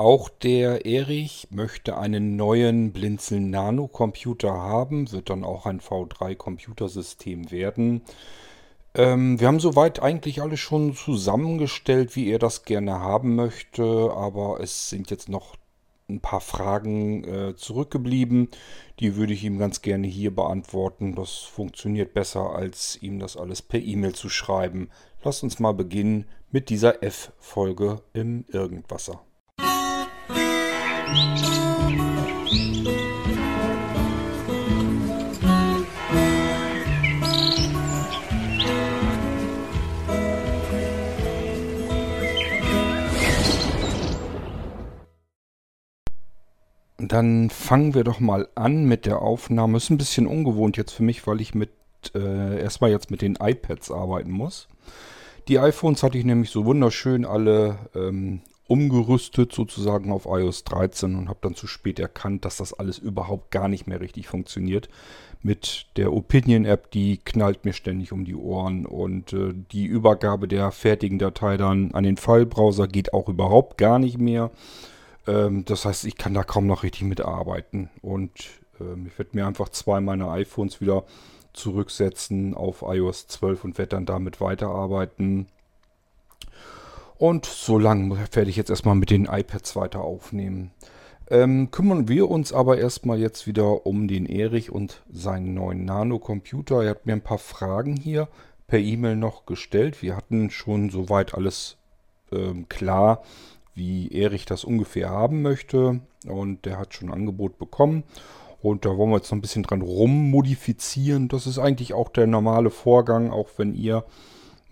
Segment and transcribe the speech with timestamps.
[0.00, 6.36] Auch der Erich möchte einen neuen Blinzeln Nano Computer haben, wird dann auch ein V3
[6.36, 8.00] Computersystem werden.
[8.94, 14.60] Ähm, wir haben soweit eigentlich alles schon zusammengestellt, wie er das gerne haben möchte, aber
[14.60, 15.56] es sind jetzt noch
[16.08, 18.48] ein paar Fragen äh, zurückgeblieben.
[19.00, 21.14] Die würde ich ihm ganz gerne hier beantworten.
[21.14, 24.88] Das funktioniert besser, als ihm das alles per E-Mail zu schreiben.
[25.22, 29.20] Lass uns mal beginnen mit dieser F-Folge im Irgendwasser.
[47.10, 49.78] Dann fangen wir doch mal an mit der Aufnahme.
[49.78, 51.70] Ist ein bisschen ungewohnt jetzt für mich, weil ich mit
[52.14, 54.68] äh, erstmal jetzt mit den iPads arbeiten muss.
[55.48, 61.28] Die iPhones hatte ich nämlich so wunderschön alle ähm, umgerüstet sozusagen auf iOS 13 und
[61.28, 64.88] habe dann zu spät erkannt, dass das alles überhaupt gar nicht mehr richtig funktioniert.
[65.42, 70.70] Mit der Opinion-App, die knallt mir ständig um die Ohren und äh, die Übergabe der
[70.70, 74.52] fertigen Datei dann an den File-Browser geht auch überhaupt gar nicht mehr.
[75.26, 78.30] Ähm, das heißt, ich kann da kaum noch richtig mitarbeiten und
[78.80, 81.04] ähm, ich werde mir einfach zwei meiner iPhones wieder
[81.54, 85.48] zurücksetzen auf iOS 12 und werde dann damit weiterarbeiten.
[87.20, 90.70] Und so lange werde ich jetzt erstmal mit den iPads weiter aufnehmen.
[91.28, 96.82] Ähm, kümmern wir uns aber erstmal jetzt wieder um den Erich und seinen neuen Nano-Computer.
[96.82, 98.28] Er hat mir ein paar Fragen hier
[98.66, 100.00] per E-Mail noch gestellt.
[100.00, 101.76] Wir hatten schon soweit alles
[102.32, 103.22] ähm, klar,
[103.74, 106.00] wie Erich das ungefähr haben möchte.
[106.26, 108.04] Und der hat schon ein Angebot bekommen.
[108.62, 111.28] Und da wollen wir jetzt noch ein bisschen dran rummodifizieren.
[111.28, 114.06] Das ist eigentlich auch der normale Vorgang, auch wenn ihr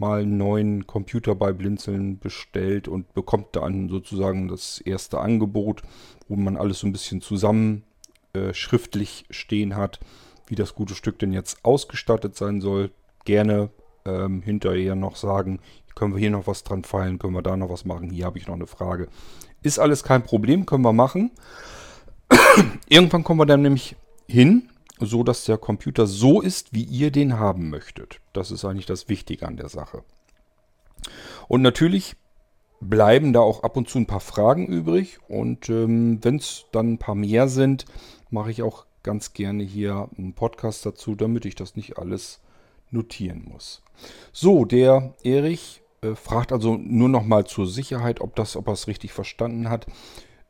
[0.00, 5.82] mal einen neuen Computer bei Blinzeln bestellt und bekommt dann sozusagen das erste Angebot,
[6.28, 7.84] wo man alles so ein bisschen zusammen
[8.32, 10.00] äh, schriftlich stehen hat,
[10.46, 12.90] wie das gute Stück denn jetzt ausgestattet sein soll.
[13.24, 13.70] Gerne
[14.04, 15.60] ähm, hinterher noch sagen,
[15.94, 18.38] können wir hier noch was dran feilen, können wir da noch was machen, hier habe
[18.38, 19.08] ich noch eine Frage.
[19.62, 21.32] Ist alles kein Problem, können wir machen.
[22.88, 23.96] Irgendwann kommen wir dann nämlich
[24.28, 24.68] hin,
[25.00, 28.20] so dass der Computer so ist, wie ihr den haben möchtet.
[28.32, 30.02] Das ist eigentlich das Wichtige an der Sache.
[31.48, 32.16] Und natürlich
[32.80, 35.18] bleiben da auch ab und zu ein paar Fragen übrig.
[35.28, 37.86] Und ähm, wenn es dann ein paar mehr sind,
[38.30, 42.40] mache ich auch ganz gerne hier einen Podcast dazu, damit ich das nicht alles
[42.90, 43.82] notieren muss.
[44.32, 48.74] So, der Erich äh, fragt also nur noch mal zur Sicherheit, ob, das, ob er
[48.74, 49.86] es richtig verstanden hat.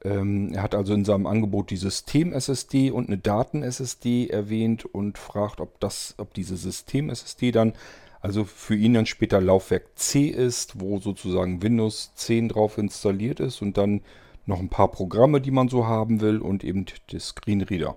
[0.04, 5.60] Ähm, er hat also in seinem Angebot die System-SSD und eine Daten-SSD erwähnt und fragt,
[5.60, 7.72] ob, das, ob diese System-SSD dann
[8.20, 13.62] also für ihn dann später Laufwerk C ist, wo sozusagen Windows 10 drauf installiert ist
[13.62, 14.03] und dann
[14.44, 17.97] noch ein paar Programme, die man so haben will und eben der Screenreader.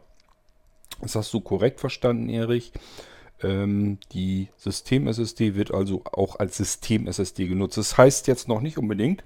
[1.02, 2.72] Das hast du korrekt verstanden, Erich.
[3.42, 7.78] Ähm, die System-SSD wird also auch als System-SSD genutzt.
[7.78, 9.24] Das heißt jetzt noch nicht unbedingt,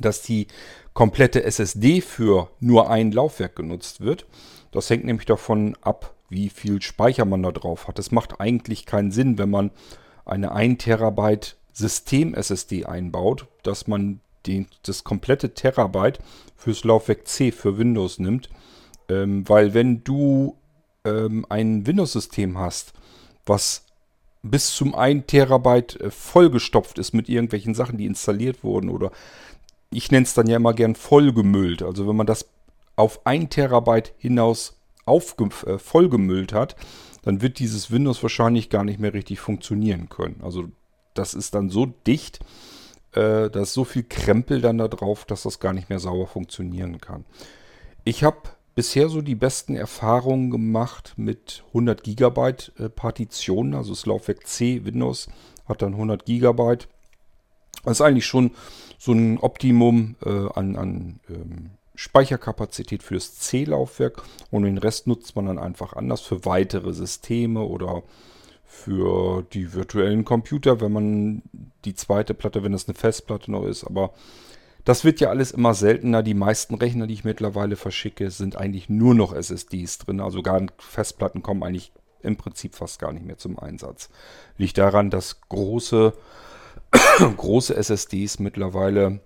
[0.00, 0.46] dass die
[0.94, 4.26] komplette SSD für nur ein Laufwerk genutzt wird.
[4.72, 7.98] Das hängt nämlich davon ab, wie viel Speicher man da drauf hat.
[7.98, 9.70] Es macht eigentlich keinen Sinn, wenn man
[10.24, 16.18] eine 1 Terabyte System-SSD einbaut, dass man den, das komplette Terabyte
[16.56, 18.50] fürs Laufwerk C für Windows nimmt.
[19.08, 20.56] Ähm, weil wenn du
[21.04, 22.92] ähm, ein Windows-System hast,
[23.46, 23.86] was
[24.42, 29.10] bis zum 1 Terabyte äh, vollgestopft ist mit irgendwelchen Sachen, die installiert wurden oder
[29.90, 31.82] ich nenne es dann ja immer gern vollgemüllt.
[31.82, 32.48] Also wenn man das
[32.96, 36.76] auf 1 Terabyte hinaus äh, vollgemüllt hat,
[37.22, 40.40] dann wird dieses Windows wahrscheinlich gar nicht mehr richtig funktionieren können.
[40.42, 40.64] Also
[41.14, 42.40] das ist dann so dicht,
[43.12, 46.26] äh, da ist so viel Krempel dann da drauf, dass das gar nicht mehr sauber
[46.26, 47.24] funktionieren kann.
[48.04, 48.38] Ich habe
[48.74, 54.84] bisher so die besten Erfahrungen gemacht mit 100 GB äh, Partitionen, also das Laufwerk C
[54.84, 55.28] Windows
[55.66, 56.78] hat dann 100 GB.
[57.88, 58.52] Das ist eigentlich schon
[58.98, 65.46] so ein Optimum äh, an, an ähm, Speicherkapazität fürs C-Laufwerk und den Rest nutzt man
[65.46, 68.02] dann einfach anders für weitere Systeme oder
[68.64, 71.42] für die virtuellen Computer, wenn man
[71.84, 74.12] die zweite Platte, wenn das eine Festplatte noch ist, aber
[74.84, 76.22] das wird ja alles immer seltener.
[76.22, 80.20] Die meisten Rechner, die ich mittlerweile verschicke, sind eigentlich nur noch SSDs drin.
[80.20, 81.92] Also gar Festplatten kommen eigentlich
[82.22, 84.08] im Prinzip fast gar nicht mehr zum Einsatz.
[84.56, 86.14] Liegt daran, dass große
[87.36, 89.20] große SSDs mittlerweile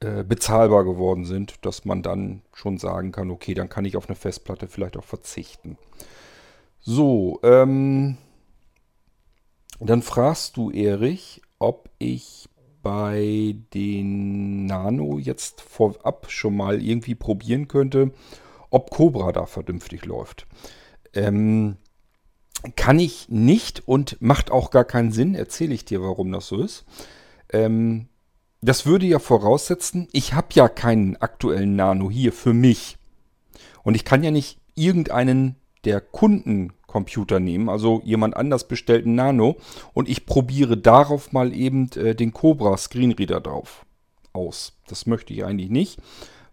[0.00, 4.08] äh, bezahlbar geworden sind, dass man dann schon sagen kann, okay, dann kann ich auf
[4.08, 5.78] eine Festplatte vielleicht auch verzichten.
[6.80, 8.18] So, ähm,
[9.80, 12.48] dann fragst du, Erich, ob ich
[12.82, 18.12] bei den Nano jetzt vorab schon mal irgendwie probieren könnte,
[18.70, 20.46] ob Cobra da vernünftig läuft.
[21.14, 21.78] Ähm,
[22.76, 25.34] kann ich nicht und macht auch gar keinen Sinn.
[25.34, 26.84] Erzähle ich dir, warum das so ist.
[27.52, 28.08] Ähm,
[28.60, 32.96] das würde ja voraussetzen, ich habe ja keinen aktuellen Nano hier für mich.
[33.82, 39.56] Und ich kann ja nicht irgendeinen der Kundencomputer nehmen, also jemand anders bestellten Nano,
[39.92, 43.84] und ich probiere darauf mal eben äh, den Cobra Screenreader drauf
[44.32, 44.78] aus.
[44.88, 46.00] Das möchte ich eigentlich nicht,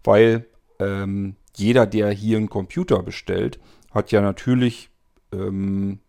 [0.03, 0.45] weil
[0.79, 3.59] ähm, jeder, der hier einen Computer bestellt,
[3.91, 4.90] hat ja natürlich
[5.31, 5.99] ähm,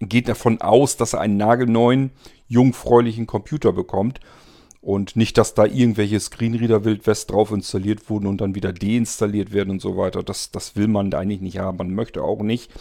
[0.00, 2.10] geht davon aus, dass er einen nagelneuen,
[2.48, 4.20] jungfräulichen Computer bekommt.
[4.82, 9.70] Und nicht, dass da irgendwelche Screenreader Wildwest drauf installiert wurden und dann wieder deinstalliert werden
[9.70, 10.22] und so weiter.
[10.22, 11.76] Das, das will man eigentlich nicht haben.
[11.76, 12.72] Man möchte auch nicht,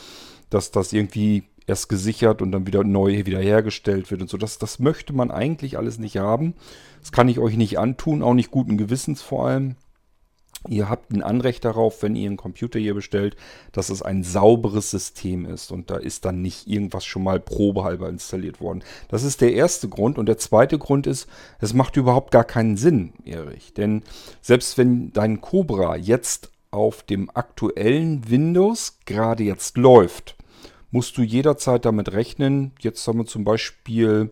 [0.50, 4.38] dass das irgendwie erst gesichert und dann wieder neu wiederhergestellt wird und so.
[4.38, 6.54] Das, das möchte man eigentlich alles nicht haben.
[7.02, 9.76] Das kann ich euch nicht antun, auch nicht guten Gewissens vor allem.
[10.68, 13.38] Ihr habt ein Anrecht darauf, wenn ihr einen Computer hier bestellt,
[13.72, 18.10] dass es ein sauberes System ist und da ist dann nicht irgendwas schon mal probehalber
[18.10, 18.84] installiert worden.
[19.08, 21.28] Das ist der erste Grund und der zweite Grund ist,
[21.60, 23.74] es macht überhaupt gar keinen Sinn, Erich.
[23.74, 24.04] Denn
[24.42, 30.36] selbst wenn dein Cobra jetzt auf dem aktuellen Windows gerade jetzt läuft,
[30.92, 34.32] musst du jederzeit damit rechnen, jetzt haben wir zum Beispiel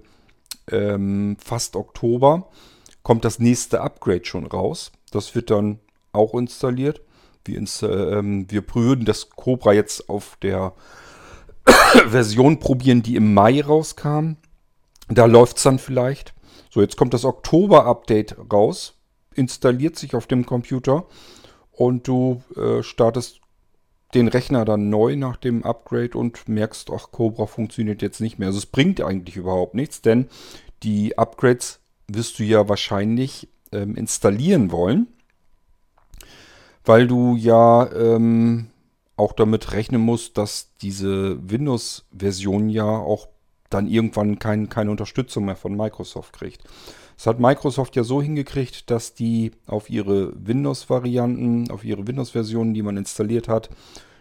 [0.69, 2.49] ähm, fast Oktober,
[3.01, 4.91] kommt das nächste Upgrade schon raus.
[5.11, 5.79] Das wird dann
[6.17, 7.01] auch installiert.
[7.45, 10.73] Wir, ins, äh, ähm, wir würden das Cobra jetzt auf der
[12.07, 14.33] Version probieren, die im Mai rauskam.
[15.09, 16.33] Da läuft es dann vielleicht.
[16.69, 18.95] So, jetzt kommt das Oktober-Update raus,
[19.33, 21.05] installiert sich auf dem Computer
[21.71, 23.39] und du äh, startest
[24.13, 28.47] den Rechner dann neu nach dem Upgrade und merkst, ach, Cobra funktioniert jetzt nicht mehr.
[28.47, 30.27] Also es bringt eigentlich überhaupt nichts, denn
[30.83, 35.07] die Upgrades wirst du ja wahrscheinlich ähm, installieren wollen
[36.87, 38.67] weil du ja ähm,
[39.15, 43.27] auch damit rechnen musst, dass diese Windows-Version ja auch
[43.69, 46.63] dann irgendwann kein, keine Unterstützung mehr von Microsoft kriegt.
[47.17, 52.83] Das hat Microsoft ja so hingekriegt, dass die auf ihre Windows-Varianten, auf ihre Windows-Versionen, die
[52.83, 53.69] man installiert hat,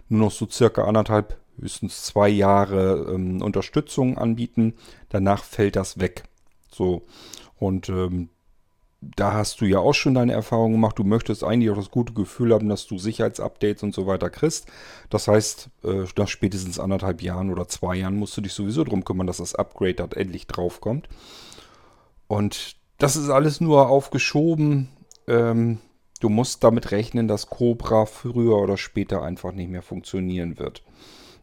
[0.08, 4.74] nur noch so circa anderthalb, höchstens zwei Jahre ähm, Unterstützung anbieten.
[5.10, 6.24] Danach fällt das weg.
[6.70, 7.02] So.
[7.58, 8.30] Und ähm,
[9.00, 10.98] da hast du ja auch schon deine Erfahrungen gemacht.
[10.98, 14.66] Du möchtest eigentlich auch das gute Gefühl haben, dass du Sicherheitsupdates und so weiter kriegst.
[15.10, 19.04] Das heißt, äh, nach spätestens anderthalb Jahren oder zwei Jahren musst du dich sowieso darum
[19.04, 21.08] kümmern, dass das Upgrade dann endlich draufkommt.
[22.26, 24.88] Und das ist alles nur aufgeschoben.
[25.28, 25.78] Ähm,
[26.20, 30.82] du musst damit rechnen, dass Cobra früher oder später einfach nicht mehr funktionieren wird.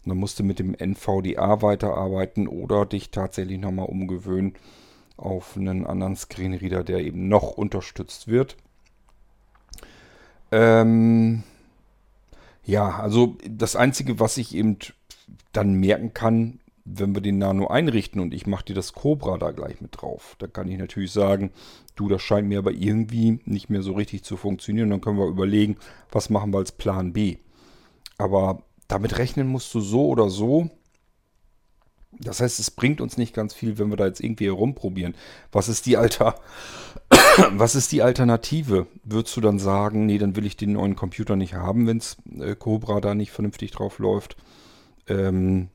[0.03, 4.55] Und dann musst du mit dem NVDA weiterarbeiten oder dich tatsächlich nochmal umgewöhnen
[5.17, 8.57] auf einen anderen Screenreader, der eben noch unterstützt wird.
[10.51, 11.43] Ähm,
[12.63, 14.77] ja, also das Einzige, was ich eben
[15.51, 19.51] dann merken kann, wenn wir den Nano einrichten und ich mache dir das Cobra da
[19.51, 21.51] gleich mit drauf, da kann ich natürlich sagen,
[21.95, 24.89] du, das scheint mir aber irgendwie nicht mehr so richtig zu funktionieren.
[24.89, 25.77] Dann können wir überlegen,
[26.11, 27.37] was machen wir als Plan B.
[28.17, 30.69] Aber damit rechnen musst du so oder so.
[32.19, 35.15] Das heißt, es bringt uns nicht ganz viel, wenn wir da jetzt irgendwie herumprobieren.
[35.51, 36.35] Was ist die Alter,
[37.51, 38.87] was ist die Alternative?
[39.03, 42.17] Würdest du dann sagen, nee, dann will ich den neuen Computer nicht haben, wenn es
[42.39, 44.37] äh, Cobra da nicht vernünftig drauf läuft?
[45.07, 45.69] Ähm,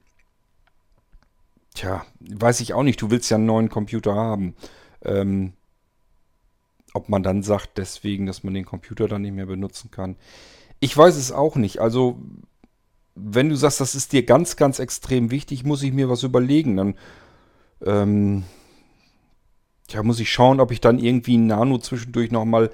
[1.75, 3.03] tja, weiß ich auch nicht.
[3.03, 4.55] Du willst ja einen neuen Computer haben.
[5.05, 5.53] Ähm,
[6.95, 10.17] ob man dann sagt, deswegen, dass man den Computer dann nicht mehr benutzen kann.
[10.81, 11.81] Ich weiß es auch nicht.
[11.81, 12.19] Also
[13.21, 16.77] wenn du sagst, das ist dir ganz, ganz extrem wichtig, muss ich mir was überlegen.
[16.77, 16.95] Dann
[17.85, 18.45] ähm,
[19.91, 22.71] ja, muss ich schauen, ob ich dann irgendwie ein Nano zwischendurch nochmal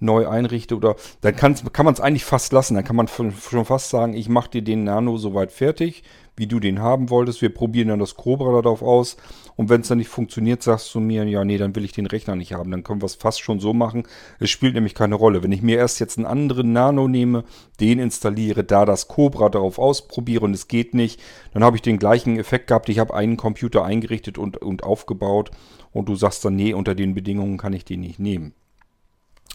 [0.00, 2.74] neu einrichte oder dann kann man es eigentlich fast lassen.
[2.74, 3.32] Dann kann man schon
[3.64, 6.04] fast sagen, ich mache dir den Nano soweit fertig
[6.38, 7.42] wie du den haben wolltest.
[7.42, 9.16] Wir probieren dann das Cobra darauf aus.
[9.56, 12.06] Und wenn es dann nicht funktioniert, sagst du mir, ja, nee, dann will ich den
[12.06, 12.70] Rechner nicht haben.
[12.70, 14.04] Dann können wir es fast schon so machen.
[14.38, 15.42] Es spielt nämlich keine Rolle.
[15.42, 17.44] Wenn ich mir erst jetzt einen anderen Nano nehme,
[17.80, 21.20] den installiere, da das Cobra darauf ausprobiere und es geht nicht,
[21.52, 22.88] dann habe ich den gleichen Effekt gehabt.
[22.88, 25.50] Ich habe einen Computer eingerichtet und, und aufgebaut
[25.92, 28.54] und du sagst dann, nee, unter den Bedingungen kann ich den nicht nehmen.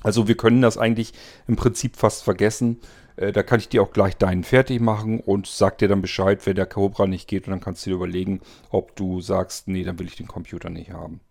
[0.03, 1.13] Also wir können das eigentlich
[1.47, 2.79] im Prinzip fast vergessen.
[3.15, 6.45] Äh, da kann ich dir auch gleich deinen fertig machen und sag dir dann Bescheid,
[6.45, 7.47] wenn der Cobra nicht geht.
[7.47, 10.69] Und dann kannst du dir überlegen, ob du sagst, nee, dann will ich den Computer
[10.69, 11.21] nicht haben.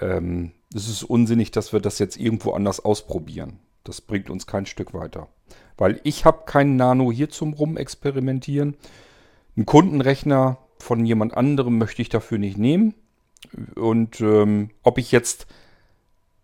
[0.00, 3.58] Ähm, es ist unsinnig, dass wir das jetzt irgendwo anders ausprobieren.
[3.84, 5.28] Das bringt uns kein Stück weiter.
[5.76, 8.76] Weil ich habe keinen Nano hier zum Rumexperimentieren.
[9.56, 12.94] Einen Kundenrechner von jemand anderem möchte ich dafür nicht nehmen.
[13.76, 15.46] Und ähm, ob ich jetzt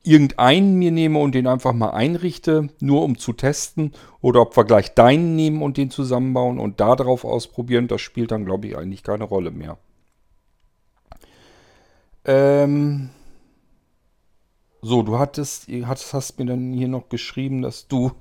[0.04, 4.64] irgendeinen mir nehme und den einfach mal einrichte, nur um zu testen, oder ob wir
[4.64, 8.76] gleich deinen nehmen und den zusammenbauen und da drauf ausprobieren, das spielt dann, glaube ich,
[8.76, 9.78] eigentlich keine Rolle mehr.
[12.24, 13.10] Ähm
[14.82, 18.12] so, du hattest, hattest, hast mir dann hier noch geschrieben, dass du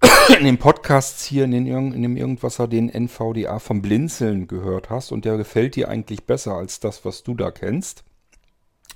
[0.38, 5.12] in den Podcasts hier in, den, in dem Irgendwasser den NVDA vom Blinzeln gehört hast
[5.12, 8.04] und der gefällt dir eigentlich besser als das, was du da kennst,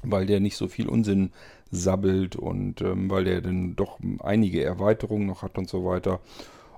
[0.02, 1.32] weil der nicht so viel Unsinn
[1.72, 6.20] sabbelt und ähm, weil der dann doch einige Erweiterungen noch hat und so weiter.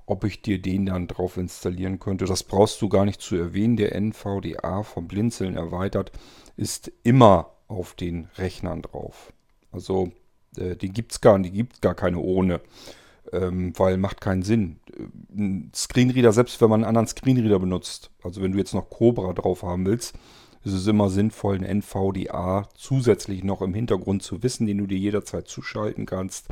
[0.07, 3.75] Ob ich dir den dann drauf installieren könnte, das brauchst du gar nicht zu erwähnen.
[3.75, 6.11] Der NVDA vom Blinzeln erweitert
[6.57, 9.33] ist immer auf den Rechnern drauf.
[9.71, 10.11] Also
[10.57, 12.61] äh, die gibt es gar nicht, die gibt gar keine ohne.
[13.33, 14.79] Ähm, weil macht keinen Sinn.
[15.35, 19.33] Ein Screenreader, selbst wenn man einen anderen Screenreader benutzt, also wenn du jetzt noch Cobra
[19.33, 20.15] drauf haben willst,
[20.65, 24.97] ist es immer sinnvoll, einen NVDA zusätzlich noch im Hintergrund zu wissen, den du dir
[24.97, 26.47] jederzeit zuschalten kannst.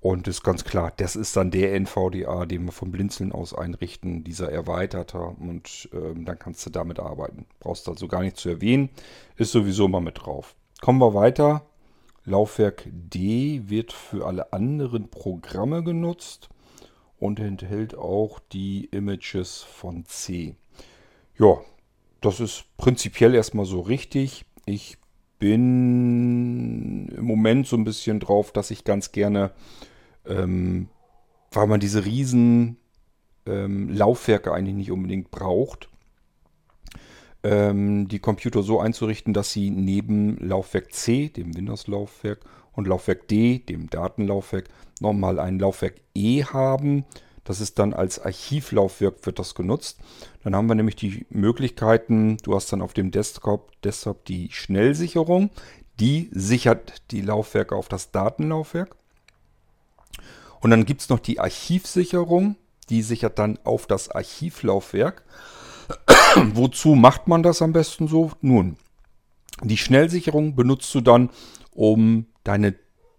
[0.00, 4.24] Und ist ganz klar, das ist dann der NVDA, den wir vom Blinzeln aus einrichten,
[4.24, 5.34] dieser erweiterter.
[5.38, 7.46] Und ähm, dann kannst du damit arbeiten.
[7.60, 8.90] Brauchst also gar nicht zu erwähnen,
[9.36, 10.54] ist sowieso mal mit drauf.
[10.80, 11.66] Kommen wir weiter.
[12.24, 16.48] Laufwerk D wird für alle anderen Programme genutzt
[17.18, 20.56] und enthält auch die Images von C.
[21.38, 21.58] Ja,
[22.26, 24.44] das ist prinzipiell erstmal so richtig.
[24.64, 24.98] Ich
[25.38, 29.52] bin im Moment so ein bisschen drauf, dass ich ganz gerne,
[30.26, 30.88] ähm,
[31.52, 32.78] weil man diese riesen
[33.46, 35.88] ähm, Laufwerke eigentlich nicht unbedingt braucht,
[37.44, 42.40] ähm, die Computer so einzurichten, dass sie neben Laufwerk C, dem Windows-Laufwerk,
[42.72, 44.68] und Laufwerk D, dem Datenlaufwerk,
[45.00, 47.04] nochmal ein Laufwerk E haben.
[47.46, 49.98] Das ist dann als Archivlaufwerk wird das genutzt.
[50.42, 55.50] Dann haben wir nämlich die Möglichkeiten, du hast dann auf dem Desktop, Desktop die Schnellsicherung.
[56.00, 58.96] Die sichert die Laufwerke auf das Datenlaufwerk.
[60.60, 62.56] Und dann gibt es noch die Archivsicherung.
[62.90, 65.22] Die sichert dann auf das Archivlaufwerk.
[66.54, 68.32] Wozu macht man das am besten so?
[68.40, 68.76] Nun,
[69.62, 71.30] die Schnellsicherung benutzt du dann,
[71.70, 72.74] um deine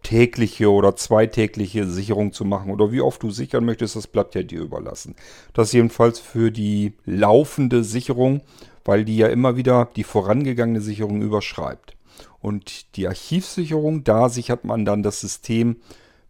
[0.07, 4.41] tägliche oder zweitägliche Sicherung zu machen oder wie oft du sichern möchtest, das bleibt ja
[4.41, 5.15] dir überlassen.
[5.53, 8.39] Das jedenfalls für die laufende Sicherung,
[8.85, 11.97] weil die ja immer wieder die vorangegangene Sicherung überschreibt.
[12.39, 15.75] Und die Archivsicherung, da sichert man dann das System,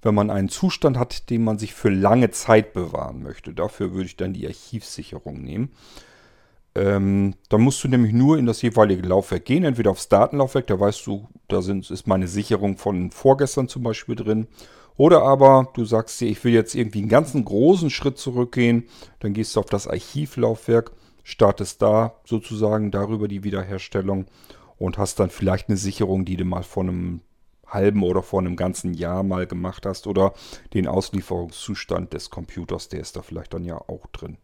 [0.02, 3.54] wenn man einen Zustand hat, den man sich für lange Zeit bewahren möchte.
[3.54, 5.70] Dafür würde ich dann die Archivsicherung nehmen.
[6.78, 10.80] Ähm, dann musst du nämlich nur in das jeweilige Laufwerk gehen, entweder aufs Datenlaufwerk, da
[10.80, 14.48] weißt du, da sind, ist meine Sicherung von vorgestern zum Beispiel drin.
[14.96, 18.84] Oder aber du sagst dir, ich will jetzt irgendwie einen ganzen großen Schritt zurückgehen,
[19.22, 20.92] dann gehst du auf das Archivlaufwerk,
[21.24, 24.28] startest da sozusagen darüber die Wiederherstellung
[24.78, 27.22] und hast dann vielleicht eine Sicherung, die du mal vor einem
[27.66, 30.34] halben oder vor einem ganzen Jahr mal gemacht hast oder
[30.76, 34.38] den Auslieferungszustand des Computers, der ist da vielleicht dann ja auch drin.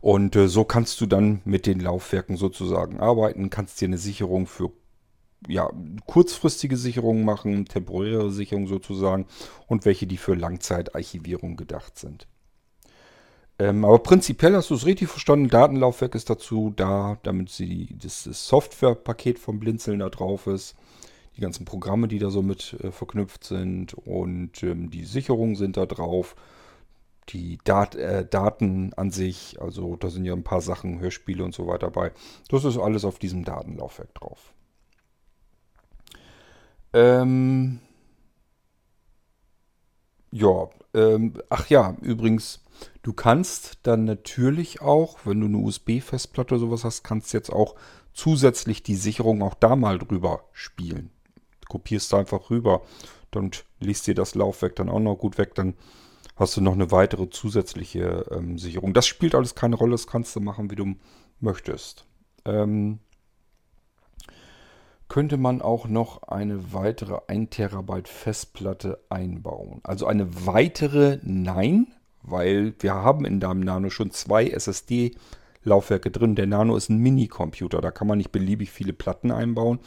[0.00, 4.46] Und äh, so kannst du dann mit den Laufwerken sozusagen arbeiten, kannst dir eine Sicherung
[4.46, 4.70] für
[5.46, 5.70] ja,
[6.06, 9.26] kurzfristige Sicherungen machen, temporäre Sicherung sozusagen
[9.66, 12.26] und welche, die für Langzeitarchivierung gedacht sind.
[13.60, 15.48] Ähm, aber prinzipiell hast du es richtig verstanden.
[15.48, 20.76] Datenlaufwerk ist dazu da, damit sie das, das Softwarepaket vom Blinzeln da drauf ist.
[21.36, 25.76] Die ganzen Programme, die da so mit äh, verknüpft sind und ähm, die Sicherungen sind
[25.76, 26.36] da drauf
[27.28, 31.54] die Dat äh, Daten an sich, also da sind ja ein paar Sachen, Hörspiele und
[31.54, 32.12] so weiter bei.
[32.48, 34.54] Das ist alles auf diesem Datenlaufwerk drauf.
[36.92, 37.80] Ähm
[40.30, 42.62] ja, ähm, ach ja, übrigens,
[43.02, 47.74] du kannst dann natürlich auch, wenn du eine USB-Festplatte oder sowas hast, kannst jetzt auch
[48.12, 51.10] zusätzlich die Sicherung auch da mal drüber spielen.
[51.68, 52.82] Kopierst du einfach rüber
[53.34, 55.74] und liest dir das Laufwerk dann auch noch gut weg, dann
[56.38, 58.94] hast du noch eine weitere zusätzliche ähm, Sicherung.
[58.94, 60.94] Das spielt alles keine Rolle, das kannst du machen, wie du
[61.40, 62.06] möchtest.
[62.44, 63.00] Ähm,
[65.08, 69.80] könnte man auch noch eine weitere 1 Terabyte Festplatte einbauen.
[69.82, 71.88] Also eine weitere nein,
[72.22, 76.34] weil wir haben in deinem Nano schon zwei SSD-Laufwerke drin.
[76.34, 79.80] Der Nano ist ein Mini-Computer, da kann man nicht beliebig viele Platten einbauen.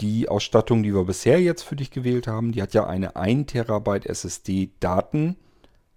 [0.00, 3.52] Die Ausstattung, die wir bisher jetzt für dich gewählt haben, die hat ja eine 1
[3.52, 5.36] Terabyte SSD Daten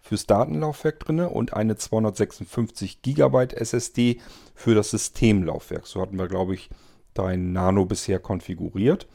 [0.07, 4.19] fürs Datenlaufwerk drin und eine 256 GB SSD
[4.55, 5.85] für das Systemlaufwerk.
[5.85, 6.69] So hatten wir, glaube ich,
[7.13, 9.07] dein Nano bisher konfiguriert.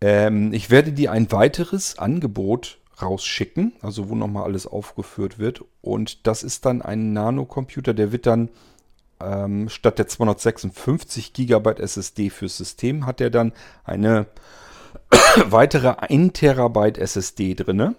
[0.00, 5.64] Ähm, ich werde dir ein weiteres Angebot rausschicken, also wo nochmal alles aufgeführt wird.
[5.80, 8.50] Und das ist dann ein Nano-Computer, der wird dann
[9.20, 14.26] ähm, statt der 256 GB SSD fürs System hat er dann eine
[15.46, 17.96] weitere 1 Terabyte SSD drinne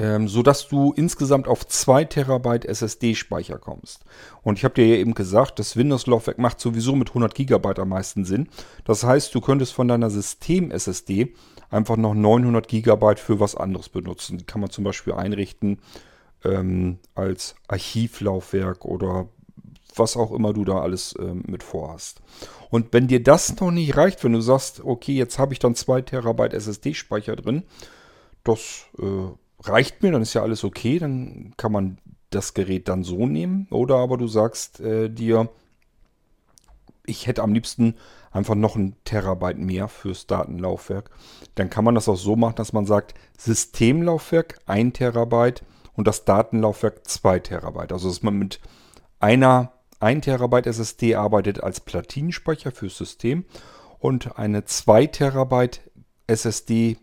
[0.00, 4.02] ähm, sodass du insgesamt auf 2 Terabyte SSD-Speicher kommst.
[4.42, 7.90] Und ich habe dir ja eben gesagt, das Windows-Laufwerk macht sowieso mit 100 GB am
[7.90, 8.48] meisten Sinn.
[8.84, 11.34] Das heißt, du könntest von deiner System-SSD
[11.68, 14.38] einfach noch 900 GB für was anderes benutzen.
[14.38, 15.80] Die kann man zum Beispiel einrichten
[16.44, 19.28] ähm, als Archivlaufwerk oder
[19.96, 22.22] was auch immer du da alles ähm, mit vorhast.
[22.70, 25.74] Und wenn dir das noch nicht reicht, wenn du sagst, okay, jetzt habe ich dann
[25.74, 27.64] 2 Terabyte SSD-Speicher drin,
[28.44, 29.28] das äh,
[29.64, 31.98] reicht mir, dann ist ja alles okay, dann kann man
[32.30, 33.66] das Gerät dann so nehmen.
[33.70, 35.48] Oder aber du sagst äh, dir,
[37.06, 37.96] ich hätte am liebsten
[38.30, 41.10] einfach noch ein Terabyte mehr fürs Datenlaufwerk.
[41.56, 45.64] Dann kann man das auch so machen, dass man sagt, Systemlaufwerk 1 Terabyte
[45.94, 47.92] und das Datenlaufwerk 2 Terabyte.
[47.92, 48.60] Also dass man mit
[49.18, 53.44] einer 1 Terabyte SSD arbeitet als Platinenspeicher fürs System
[53.98, 55.80] und eine 2 Terabyte
[56.28, 56.98] SSD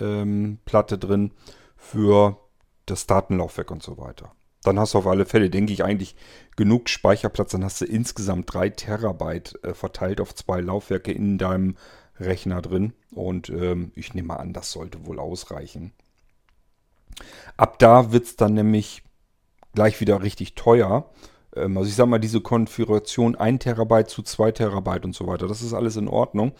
[0.00, 1.32] ähm, drin
[1.80, 2.38] für
[2.86, 4.32] das Datenlaufwerk und so weiter.
[4.62, 6.14] Dann hast du auf alle Fälle, denke ich, eigentlich
[6.54, 7.52] genug Speicherplatz.
[7.52, 11.76] Dann hast du insgesamt 3 Terabyte äh, verteilt auf zwei Laufwerke in deinem
[12.18, 12.92] Rechner drin.
[13.10, 15.92] Und ähm, ich nehme an, das sollte wohl ausreichen.
[17.56, 19.02] Ab da wird es dann nämlich
[19.74, 21.10] gleich wieder richtig teuer.
[21.56, 25.48] Ähm, also ich sage mal, diese Konfiguration 1 Terabyte zu 2 Terabyte und so weiter,
[25.48, 26.52] das ist alles in Ordnung.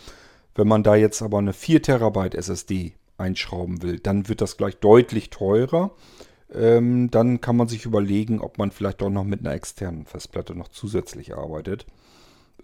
[0.54, 4.76] Wenn man da jetzt aber eine 4 Terabyte SSD einschrauben will, dann wird das gleich
[4.78, 5.92] deutlich teurer.
[6.52, 10.54] Ähm, dann kann man sich überlegen, ob man vielleicht doch noch mit einer externen Festplatte
[10.54, 11.86] noch zusätzlich arbeitet.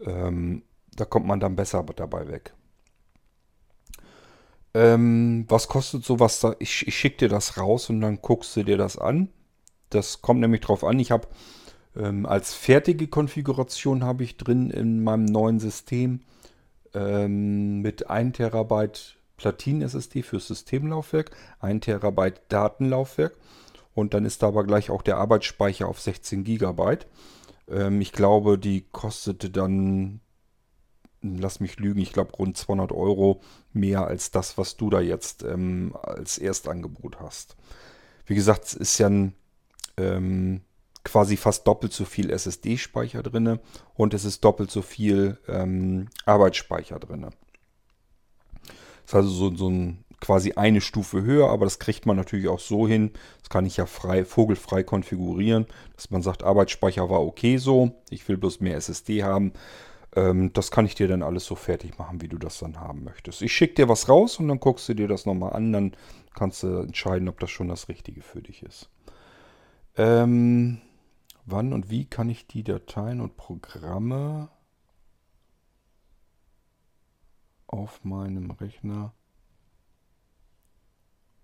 [0.04, 0.62] Ähm,
[0.96, 2.54] da kommt man dann besser dabei weg.
[4.74, 6.56] Ähm, was kostet sowas da?
[6.58, 9.28] Ich, ich schicke dir das raus und dann guckst du dir das an.
[9.90, 10.98] Das kommt nämlich drauf an.
[10.98, 11.28] Ich habe
[11.96, 16.20] ähm, als fertige Konfiguration habe ich drin in meinem neuen System
[16.92, 23.36] ähm, mit 1 Terabyte Platinen-SSD fürs Systemlaufwerk, 1 Terabyte Datenlaufwerk
[23.94, 26.98] und dann ist da aber gleich auch der Arbeitsspeicher auf 16 GB.
[27.68, 30.20] Ähm, ich glaube, die kostete dann,
[31.22, 33.40] lass mich lügen, ich glaube rund 200 Euro
[33.72, 37.56] mehr als das, was du da jetzt ähm, als Erstangebot hast.
[38.26, 39.34] Wie gesagt, es ist ja ein,
[39.96, 40.60] ähm,
[41.04, 43.60] quasi fast doppelt so viel SSD-Speicher drin
[43.94, 47.28] und es ist doppelt so viel ähm, Arbeitsspeicher drin.
[49.06, 52.48] Das ist also so, so ein, quasi eine Stufe höher, aber das kriegt man natürlich
[52.48, 53.12] auch so hin.
[53.40, 58.28] Das kann ich ja frei, vogelfrei konfigurieren, dass man sagt, Arbeitsspeicher war okay so, ich
[58.28, 59.52] will bloß mehr SSD haben.
[60.14, 63.04] Ähm, das kann ich dir dann alles so fertig machen, wie du das dann haben
[63.04, 63.42] möchtest.
[63.42, 65.92] Ich schicke dir was raus und dann guckst du dir das nochmal an, dann
[66.34, 68.88] kannst du entscheiden, ob das schon das Richtige für dich ist.
[69.96, 70.80] Ähm,
[71.44, 74.48] wann und wie kann ich die Dateien und Programme
[77.76, 79.12] auf meinem Rechner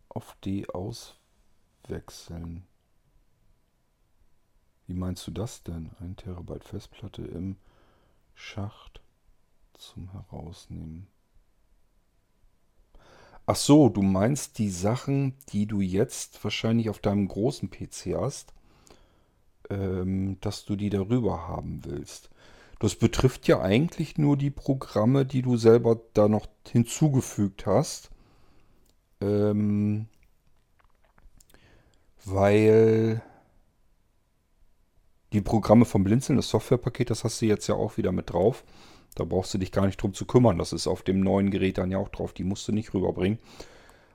[0.08, 2.66] auf D auswechseln.
[4.86, 5.90] Wie meinst du das denn?
[6.00, 7.56] Ein Terabyte Festplatte im
[8.34, 9.00] Schacht
[9.74, 11.06] zum Herausnehmen.
[13.44, 18.54] Ach so, du meinst die Sachen, die du jetzt wahrscheinlich auf deinem großen PC hast,
[19.68, 22.31] ähm, dass du die darüber haben willst.
[22.82, 28.10] Das betrifft ja eigentlich nur die Programme, die du selber da noch hinzugefügt hast.
[29.20, 30.08] Ähm,
[32.24, 33.22] weil
[35.32, 38.64] die Programme vom Blinzeln, das Softwarepaket, das hast du jetzt ja auch wieder mit drauf.
[39.14, 40.58] Da brauchst du dich gar nicht drum zu kümmern.
[40.58, 42.32] Das ist auf dem neuen Gerät dann ja auch drauf.
[42.32, 43.38] Die musst du nicht rüberbringen.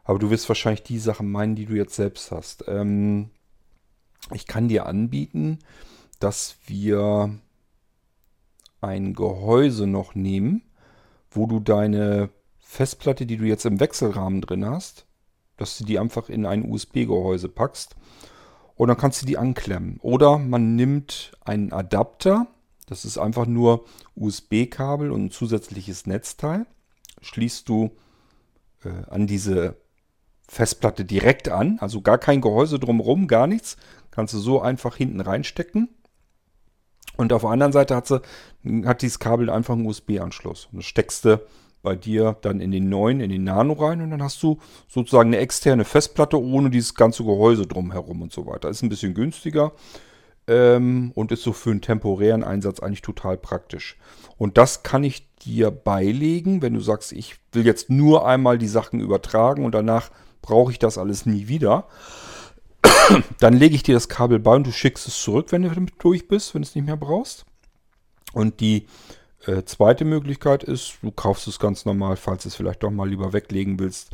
[0.04, 2.66] Aber du wirst wahrscheinlich die Sachen meinen, die du jetzt selbst hast.
[2.68, 3.30] Ähm,
[4.34, 5.60] ich kann dir anbieten,
[6.20, 7.40] dass wir
[8.82, 10.64] ein Gehäuse noch nehmen,
[11.32, 15.06] wo du deine Festplatte, die du jetzt im Wechselrahmen drin hast,
[15.58, 17.96] dass du die einfach in ein USB-Gehäuse packst
[18.76, 20.00] und dann kannst du die anklemmen.
[20.02, 22.48] Oder man nimmt einen Adapter,
[22.86, 23.86] das ist einfach nur
[24.16, 26.66] USB-Kabel und ein zusätzliches Netzteil,
[27.22, 27.92] schließt du
[28.84, 29.78] äh, an diese
[30.48, 33.76] Festplatte direkt an, also gar kein Gehäuse drumherum, gar nichts,
[34.12, 35.90] kannst du so einfach hinten reinstecken
[37.18, 38.22] und auf der anderen Seite hat, sie,
[38.86, 40.70] hat dieses Kabel einfach einen USB-Anschluss.
[40.72, 41.42] Und das steckst du
[41.84, 45.30] bei dir dann in den neuen, in den Nano rein und dann hast du sozusagen
[45.30, 48.70] eine externe Festplatte ohne dieses ganze Gehäuse drumherum und so weiter.
[48.70, 49.72] Ist ein bisschen günstiger
[50.48, 53.98] ähm, und ist so für einen temporären Einsatz eigentlich total praktisch.
[54.38, 58.68] Und das kann ich dir beilegen, wenn du sagst, ich will jetzt nur einmal die
[58.68, 60.10] Sachen übertragen und danach
[60.42, 61.86] brauche ich das alles nie wieder.
[63.40, 65.94] Dann lege ich dir das Kabel bei und du schickst es zurück, wenn du damit
[66.00, 67.46] durch bist, wenn du es nicht mehr brauchst.
[68.34, 68.88] Und die
[69.46, 73.10] äh, zweite Möglichkeit ist, du kaufst es ganz normal, falls du es vielleicht doch mal
[73.10, 74.12] lieber weglegen willst.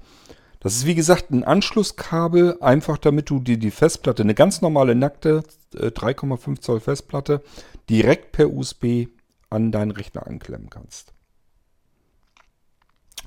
[0.60, 4.96] Das ist wie gesagt ein Anschlusskabel, einfach damit du dir die Festplatte, eine ganz normale
[4.96, 5.43] nackte
[5.76, 7.43] äh, 3,5 Zoll Festplatte,
[7.89, 9.08] direkt per USB
[9.50, 11.13] an deinen Rechner anklemmen kannst.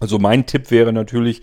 [0.00, 1.42] Also mein Tipp wäre natürlich,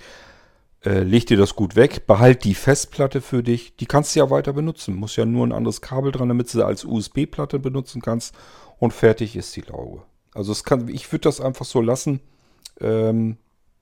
[0.85, 3.75] äh, leg dir das gut weg, behalt die Festplatte für dich.
[3.77, 4.95] Die kannst du ja weiter benutzen.
[4.95, 8.35] Muss ja nur ein anderes Kabel dran, damit du sie als USB-Platte benutzen kannst.
[8.79, 10.03] Und fertig ist die Lauge.
[10.33, 12.19] Also es kann, ich würde das einfach so lassen.
[12.81, 13.37] Ähm,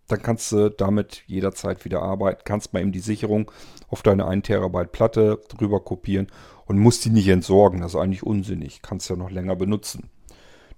[0.08, 2.42] dann kannst du damit jederzeit wieder arbeiten.
[2.44, 3.52] Kannst mal eben die Sicherung
[3.88, 6.28] auf deine 1 Terabyte Platte drüber kopieren
[6.66, 7.82] und musst die nicht entsorgen.
[7.82, 8.82] Das ist eigentlich unsinnig.
[8.82, 10.10] Kannst ja noch länger benutzen.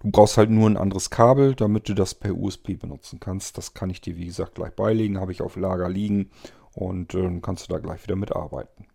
[0.04, 3.58] Du brauchst halt nur ein anderes Kabel, damit du das per USB benutzen kannst.
[3.58, 5.20] Das kann ich dir, wie gesagt, gleich beilegen.
[5.20, 6.30] Habe ich auf Lager liegen
[6.74, 8.86] und äh, kannst du da gleich wieder mitarbeiten.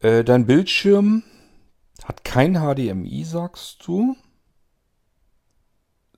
[0.00, 1.22] Äh, dein Bildschirm
[2.04, 4.16] hat kein HDMI, sagst du.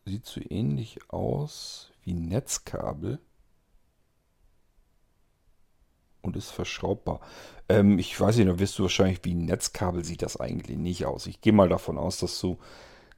[0.05, 3.19] Sieht so ähnlich aus wie ein Netzkabel
[6.23, 7.21] und ist verschraubbar.
[7.69, 11.05] Ähm, ich weiß nicht, da wirst du wahrscheinlich wie ein Netzkabel sieht das eigentlich nicht
[11.05, 11.27] aus.
[11.27, 12.59] Ich gehe mal davon aus, dass du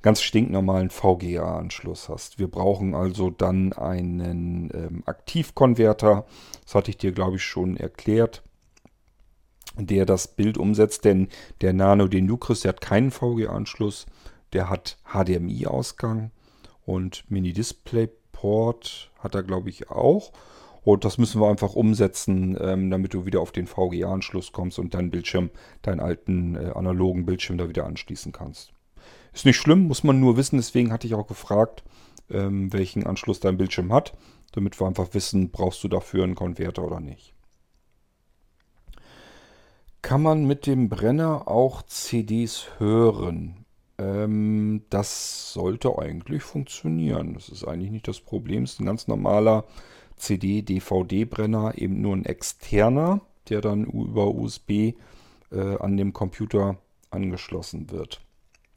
[0.02, 2.38] ganz stinknormalen VGA-Anschluss hast.
[2.38, 6.26] Wir brauchen also dann einen ähm, Aktivkonverter.
[6.64, 8.42] Das hatte ich dir, glaube ich, schon erklärt
[9.76, 11.28] der das Bild umsetzt, denn
[11.60, 14.06] der Nano, den du kriegst, der hat keinen VGA-Anschluss,
[14.52, 16.30] der hat HDMI-Ausgang
[16.86, 20.32] und Mini-Display-Port hat er, glaube ich, auch.
[20.84, 24.92] Und das müssen wir einfach umsetzen, ähm, damit du wieder auf den VGA-Anschluss kommst und
[24.94, 25.50] deinen Bildschirm,
[25.82, 28.72] deinen alten äh, analogen Bildschirm da wieder anschließen kannst.
[29.32, 30.56] Ist nicht schlimm, muss man nur wissen.
[30.56, 31.84] Deswegen hatte ich auch gefragt,
[32.30, 34.14] ähm, welchen Anschluss dein Bildschirm hat,
[34.52, 37.34] damit wir einfach wissen, brauchst du dafür einen Konverter oder nicht.
[40.02, 43.64] Kann man mit dem Brenner auch CDs hören?
[43.96, 47.32] Ähm, das sollte eigentlich funktionieren.
[47.32, 48.64] Das ist eigentlich nicht das Problem.
[48.64, 49.64] Es ist ein ganz normaler
[50.16, 56.78] CD-DVD-Brenner, eben nur ein externer, der dann über USB äh, an dem Computer
[57.10, 58.20] angeschlossen wird.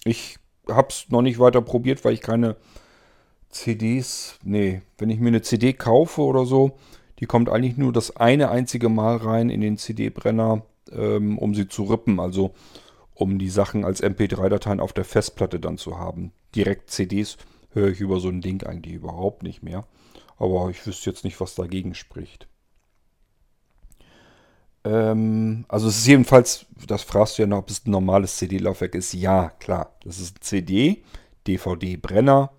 [0.03, 0.37] Ich
[0.69, 2.55] habe es noch nicht weiter probiert, weil ich keine
[3.49, 6.77] CDs, nee, wenn ich mir eine CD kaufe oder so,
[7.19, 11.67] die kommt eigentlich nur das eine einzige Mal rein in den CD-Brenner, ähm, um sie
[11.67, 12.53] zu rippen, also
[13.13, 16.31] um die Sachen als MP3-Dateien auf der Festplatte dann zu haben.
[16.55, 17.37] Direkt CDs
[17.71, 19.87] höre ich über so ein Ding eigentlich überhaupt nicht mehr.
[20.37, 22.47] Aber ich wüsste jetzt nicht, was dagegen spricht.
[24.83, 28.95] Ähm, also es ist jedenfalls, das fragst du ja noch, ob es ein normales CD-Laufwerk
[28.95, 29.13] ist.
[29.13, 29.97] Ja, klar.
[30.03, 31.03] Das ist ein CD,
[31.47, 32.51] DVD-Brenner,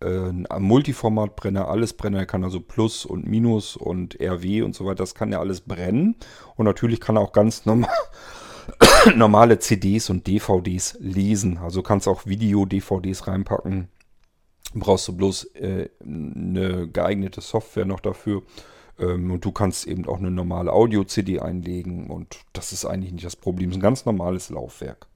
[0.00, 2.20] äh, ein Multiformat-Brenner, alles Brenner.
[2.20, 4.96] Er kann also Plus und Minus und RW und so weiter.
[4.96, 6.16] Das kann ja alles brennen.
[6.56, 7.90] Und natürlich kann er auch ganz normal
[9.14, 11.58] normale CDs und DVDs lesen.
[11.58, 13.88] Also kannst auch Video-DVDs reinpacken
[14.72, 18.42] brauchst du bloß äh, eine geeignete Software noch dafür.
[18.98, 23.24] Ähm, und du kannst eben auch eine normale Audio-CD einlegen und das ist eigentlich nicht
[23.24, 23.70] das Problem.
[23.70, 25.06] Es ist ein ganz normales Laufwerk.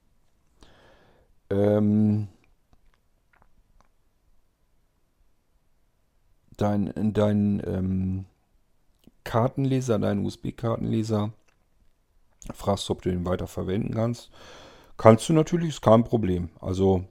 [1.50, 2.28] Ähm,
[6.56, 8.24] dein dein ähm,
[9.24, 11.32] Kartenleser, dein USB-Kartenleser,
[12.54, 14.30] fragst du, ob du den weiter verwenden kannst.
[14.96, 16.48] Kannst du natürlich, ist kein Problem.
[16.60, 17.04] Also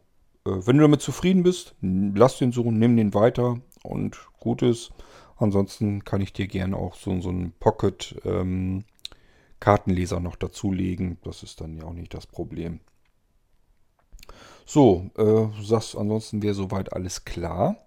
[0.48, 4.92] wenn du damit zufrieden bist, lass den so, nimm den weiter und gut ist.
[5.38, 8.86] Ansonsten kann ich dir gerne auch so, so einen Pocket ähm,
[9.60, 11.18] noch dazulegen.
[11.24, 12.80] Das ist dann ja auch nicht das Problem.
[14.66, 17.78] So, äh, sagst ansonsten wäre soweit alles klar.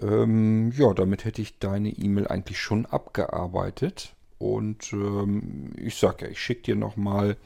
[0.00, 4.14] Ähm, ja, damit hätte ich deine E-Mail eigentlich schon abgearbeitet.
[4.38, 7.36] Und ähm, ich sage ja, ich schicke dir nochmal mal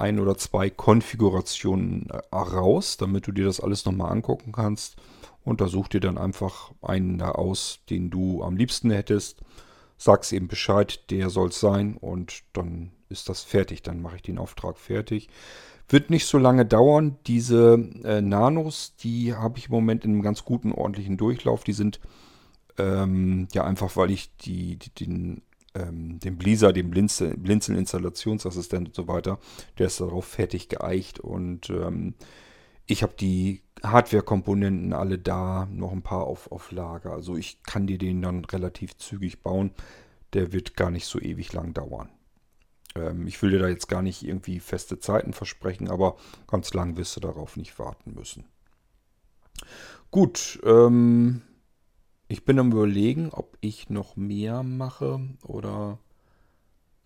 [0.00, 4.96] ein oder zwei Konfigurationen äh, raus, damit du dir das alles nochmal angucken kannst.
[5.44, 9.40] Und da such dir dann einfach einen da aus, den du am liebsten hättest.
[9.96, 13.82] Sag's eben Bescheid, der soll es sein und dann ist das fertig.
[13.82, 15.28] Dann mache ich den Auftrag fertig.
[15.88, 17.18] Wird nicht so lange dauern.
[17.26, 21.64] Diese äh, Nanos, die habe ich im Moment in einem ganz guten, ordentlichen Durchlauf.
[21.64, 22.00] Die sind
[22.78, 25.42] ähm, ja einfach, weil ich die, die, den
[25.74, 29.38] ähm, dem Blizzard, dem Blinzel, Blinzeln Installationsassistent und so weiter,
[29.78, 32.14] der ist darauf fertig geeicht und ähm,
[32.86, 37.12] ich habe die Hardware-Komponenten alle da, noch ein paar auf, auf Lager.
[37.12, 39.70] Also ich kann dir den dann relativ zügig bauen.
[40.32, 42.08] Der wird gar nicht so ewig lang dauern.
[42.94, 46.96] Ähm, ich will dir da jetzt gar nicht irgendwie feste Zeiten versprechen, aber ganz lang
[46.96, 48.44] wirst du darauf nicht warten müssen.
[50.10, 51.42] Gut, ähm,
[52.30, 55.98] ich bin am überlegen, ob ich noch mehr mache oder...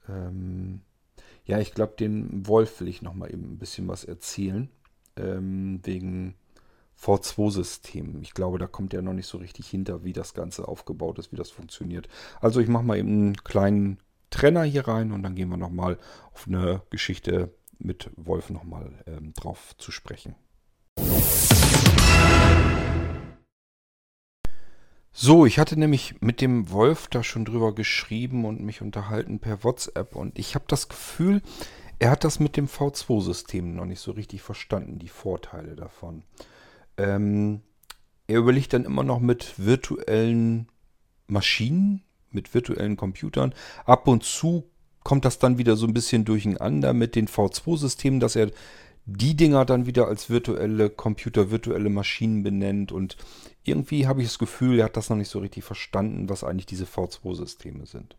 [0.08, 0.82] Ähm,
[1.46, 4.68] ja, ich glaube, den Wolf will ich noch mal eben ein bisschen was erzählen.
[5.16, 6.34] ähm, wegen
[7.00, 8.22] V2-Systemen.
[8.22, 11.32] Ich glaube, da kommt er noch nicht so richtig hinter, wie das Ganze aufgebaut ist,
[11.32, 12.08] wie das funktioniert.
[12.40, 13.98] Also ich mache mal eben einen kleinen
[14.30, 15.98] Trenner hier rein und dann gehen wir nochmal
[16.32, 20.34] auf eine Geschichte mit Wolf nochmal ähm, drauf zu sprechen.
[25.16, 29.62] So, ich hatte nämlich mit dem Wolf da schon drüber geschrieben und mich unterhalten per
[29.62, 31.40] WhatsApp und ich habe das Gefühl,
[32.00, 36.24] er hat das mit dem V2-System noch nicht so richtig verstanden, die Vorteile davon.
[36.96, 37.60] Ähm,
[38.26, 40.66] er überlegt dann immer noch mit virtuellen
[41.28, 43.54] Maschinen, mit virtuellen Computern.
[43.84, 44.68] Ab und zu
[45.04, 48.50] kommt das dann wieder so ein bisschen durcheinander mit den V2-Systemen, dass er
[49.06, 52.92] die Dinger dann wieder als virtuelle Computer, virtuelle Maschinen benennt.
[52.92, 53.16] Und
[53.62, 56.66] irgendwie habe ich das Gefühl, er hat das noch nicht so richtig verstanden, was eigentlich
[56.66, 58.16] diese V2-Systeme sind.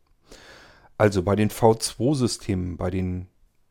[0.97, 3.27] Also bei den V2-Systemen, bei den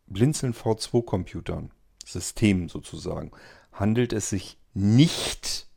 [0.06, 1.70] Blinzeln V2-Computern,
[2.04, 3.30] Systemen sozusagen,
[3.72, 5.68] handelt es sich nicht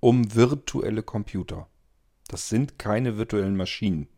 [0.00, 1.66] um virtuelle Computer.
[2.28, 4.08] Das sind keine virtuellen Maschinen.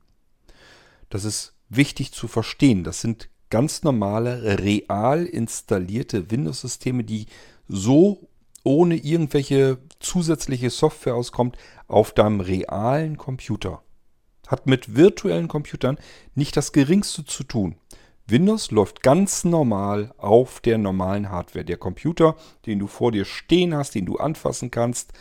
[1.09, 2.85] Das ist wichtig zu verstehen.
[2.85, 7.27] Das sind ganz normale, real installierte Windows-Systeme, die
[7.69, 8.29] so
[8.63, 11.57] ohne irgendwelche zusätzliche Software auskommt
[11.89, 13.83] auf deinem realen Computer.
[14.47, 15.99] Hat mit virtuellen Computern
[16.35, 17.77] nicht das geringste zu tun.
[18.27, 21.65] Windows läuft ganz normal auf der normalen Hardware.
[21.65, 22.37] Der Computer,
[22.67, 25.13] den du vor dir stehen hast, den du anfassen kannst,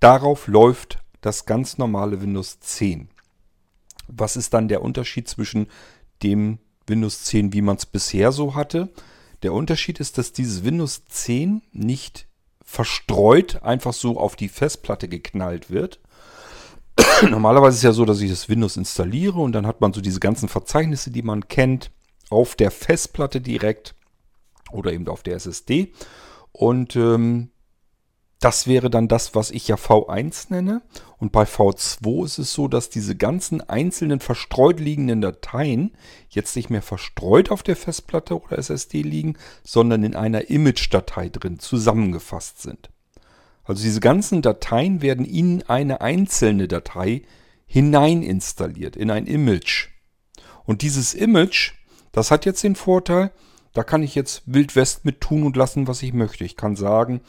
[0.00, 3.08] darauf läuft das ganz normale Windows 10.
[4.08, 5.68] Was ist dann der Unterschied zwischen
[6.22, 8.90] dem Windows 10, wie man es bisher so hatte?
[9.42, 12.26] Der Unterschied ist, dass dieses Windows 10 nicht
[12.64, 16.00] verstreut einfach so auf die Festplatte geknallt wird.
[17.28, 20.00] Normalerweise ist es ja so, dass ich das Windows installiere und dann hat man so
[20.00, 21.90] diese ganzen Verzeichnisse, die man kennt,
[22.30, 23.94] auf der Festplatte direkt
[24.72, 25.92] oder eben auf der SSD.
[26.52, 27.50] Und ähm,
[28.44, 30.82] das wäre dann das, was ich ja V1 nenne.
[31.18, 35.92] Und bei V2 ist es so, dass diese ganzen einzelnen verstreut liegenden Dateien
[36.28, 41.58] jetzt nicht mehr verstreut auf der Festplatte oder SSD liegen, sondern in einer Image-Datei drin
[41.58, 42.90] zusammengefasst sind.
[43.64, 47.22] Also diese ganzen Dateien werden in eine einzelne Datei
[47.64, 49.88] hinein installiert, in ein Image.
[50.66, 51.72] Und dieses Image,
[52.12, 53.32] das hat jetzt den Vorteil,
[53.72, 56.44] da kann ich jetzt Wild West mit tun und lassen, was ich möchte.
[56.44, 57.22] Ich kann sagen,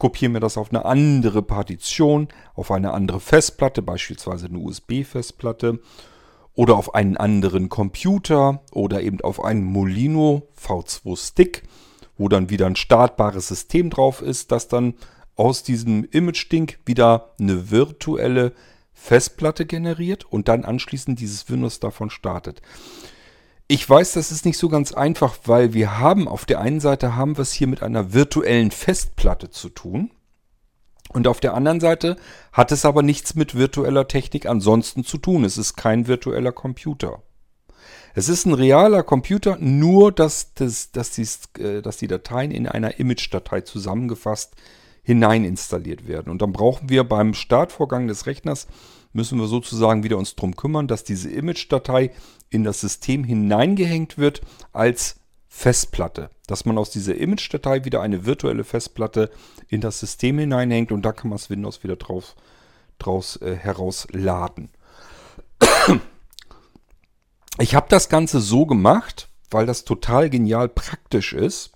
[0.00, 5.78] kopiere mir das auf eine andere Partition, auf eine andere Festplatte, beispielsweise eine USB-Festplatte
[6.54, 11.62] oder auf einen anderen Computer oder eben auf einen Molino V2 Stick,
[12.18, 14.94] wo dann wieder ein startbares System drauf ist, das dann
[15.36, 18.52] aus diesem Image-Ding wieder eine virtuelle
[18.92, 22.60] Festplatte generiert und dann anschließend dieses Windows davon startet.
[23.72, 27.14] Ich weiß, das ist nicht so ganz einfach, weil wir haben auf der einen Seite
[27.14, 30.10] haben wir es hier mit einer virtuellen Festplatte zu tun.
[31.10, 32.16] Und auf der anderen Seite
[32.52, 35.44] hat es aber nichts mit virtueller Technik ansonsten zu tun.
[35.44, 37.22] Es ist kein virtueller Computer.
[38.12, 42.66] Es ist ein realer Computer, nur dass, das, dass, dies, äh, dass die Dateien in
[42.66, 44.56] einer Image-Datei zusammengefasst
[45.04, 46.32] hinein installiert werden.
[46.32, 48.66] Und dann brauchen wir beim Startvorgang des Rechners
[49.12, 52.12] müssen wir sozusagen wieder uns darum kümmern, dass diese Image-Datei
[52.48, 54.42] in das System hineingehängt wird
[54.72, 55.16] als
[55.48, 56.30] Festplatte.
[56.46, 59.30] Dass man aus dieser Image-Datei wieder eine virtuelle Festplatte
[59.68, 62.36] in das System hineinhängt und da kann man das Windows wieder drauf,
[62.98, 64.70] draus äh, herausladen.
[67.58, 71.72] Ich habe das Ganze so gemacht, weil das total genial praktisch ist.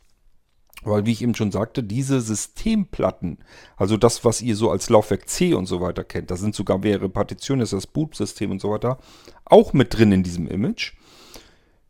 [0.85, 3.39] Weil, wie ich eben schon sagte, diese Systemplatten,
[3.77, 6.79] also das, was ihr so als Laufwerk C und so weiter kennt, da sind sogar
[6.79, 8.99] mehrere Partitionen, das ist das Boot-System und so weiter,
[9.45, 10.95] auch mit drin in diesem Image.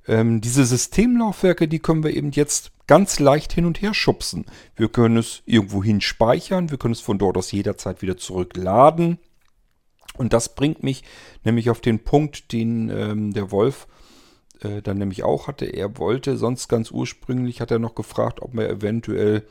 [0.07, 4.45] Ähm, diese Systemlaufwerke, die können wir eben jetzt ganz leicht hin und her schubsen.
[4.77, 9.19] Wir können es irgendwo hin speichern, wir können es von dort aus jederzeit wieder zurückladen.
[10.17, 11.03] Und das bringt mich
[11.43, 13.87] nämlich auf den Punkt, den ähm, der Wolf
[14.65, 15.67] äh, dann nämlich auch hatte.
[15.67, 19.45] Er wollte sonst ganz ursprünglich, hat er noch gefragt, ob man eventuell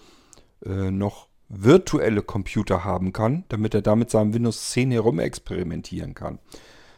[0.66, 6.40] äh, noch virtuelle Computer haben kann, damit er damit seinem Windows 10 herum experimentieren kann.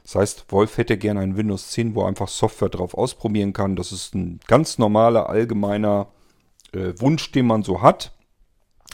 [0.03, 3.75] Das heißt, Wolf hätte gerne ein Windows 10, wo er einfach Software drauf ausprobieren kann.
[3.75, 6.07] Das ist ein ganz normaler, allgemeiner
[6.73, 8.13] äh, Wunsch, den man so hat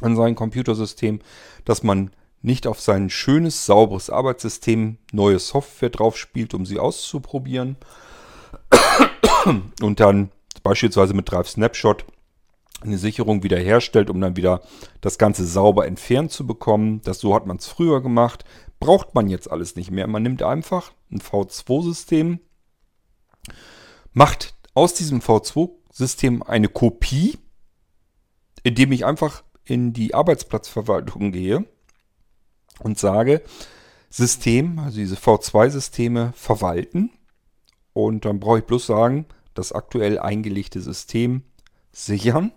[0.02, 1.20] an sein Computersystem,
[1.66, 7.76] dass man nicht auf sein schönes, sauberes Arbeitssystem neue Software drauf spielt, um sie auszuprobieren,
[9.82, 10.32] und dann
[10.64, 12.06] beispielsweise mit Drive Snapshot
[12.82, 14.62] eine Sicherung wiederherstellt, um dann wieder
[15.02, 17.02] das Ganze sauber entfernt zu bekommen.
[17.04, 18.44] Das so hat man es früher gemacht.
[18.80, 20.08] Braucht man jetzt alles nicht mehr.
[20.08, 22.40] Man nimmt einfach ein V2-System,
[24.14, 27.38] macht aus diesem V2-System eine Kopie,
[28.64, 31.66] indem ich einfach in die Arbeitsplatzverwaltung gehe
[32.80, 33.44] und sage,
[34.10, 37.12] System, also diese V2-Systeme verwalten.
[37.94, 41.44] Und dann brauche ich bloß sagen, das aktuell eingelegte System
[41.92, 42.52] sichern.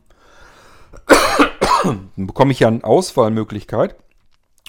[1.84, 3.96] dann bekomme ich ja eine Auswahlmöglichkeit,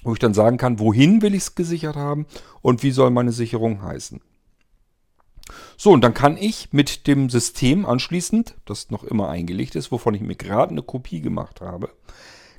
[0.03, 2.25] wo ich dann sagen kann, wohin will ich es gesichert haben
[2.61, 4.21] und wie soll meine Sicherung heißen.
[5.77, 10.15] So, und dann kann ich mit dem System anschließend, das noch immer eingelegt ist, wovon
[10.15, 11.89] ich mir gerade eine Kopie gemacht habe,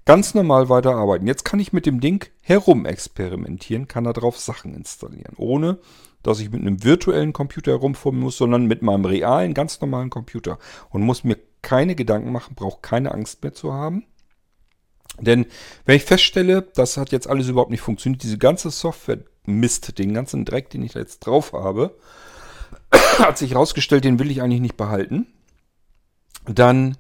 [0.05, 1.27] ganz normal weiterarbeiten.
[1.27, 5.79] Jetzt kann ich mit dem Ding herum experimentieren, kann darauf Sachen installieren, ohne
[6.27, 10.59] dass ich mit einem virtuellen Computer herumfummeln muss, sondern mit meinem realen, ganz normalen Computer
[10.91, 14.05] und muss mir keine Gedanken machen, brauche keine Angst mehr zu haben.
[15.21, 15.47] Denn
[15.85, 20.13] wenn ich feststelle, das hat jetzt alles überhaupt nicht funktioniert, diese ganze Software Mist, den
[20.13, 21.97] ganzen Dreck, den ich da jetzt drauf habe,
[23.19, 25.29] hat sich herausgestellt, den will ich eigentlich nicht behalten.
[26.45, 26.97] Dann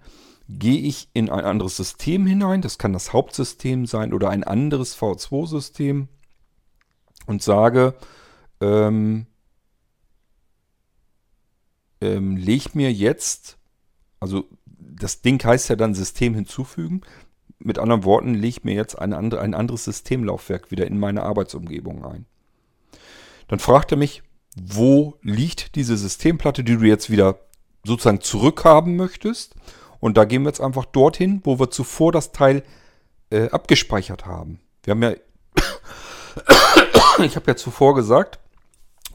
[0.49, 2.63] gehe ich in ein anderes System hinein.
[2.63, 6.09] Das kann das Hauptsystem sein oder ein anderes V2-System
[7.27, 7.95] und sage,
[8.61, 9.27] ähm,
[12.01, 13.59] ähm, leg mir jetzt,
[14.21, 14.45] also
[14.79, 17.03] das Ding heißt ja dann System hinzufügen.
[17.59, 22.05] Mit anderen Worten, leg mir jetzt eine andere, ein anderes Systemlaufwerk wieder in meine Arbeitsumgebung
[22.05, 22.27] ein.
[23.49, 24.23] Dann fragt er mich,
[24.57, 27.41] wo liegt diese Systemplatte, die du jetzt wieder
[27.85, 29.55] sozusagen zurückhaben möchtest.
[30.01, 32.63] Und da gehen wir jetzt einfach dorthin, wo wir zuvor das Teil
[33.31, 34.61] äh, abgespeichert haben.
[34.83, 35.11] Wir haben ja,
[37.25, 38.39] ich habe ja zuvor gesagt,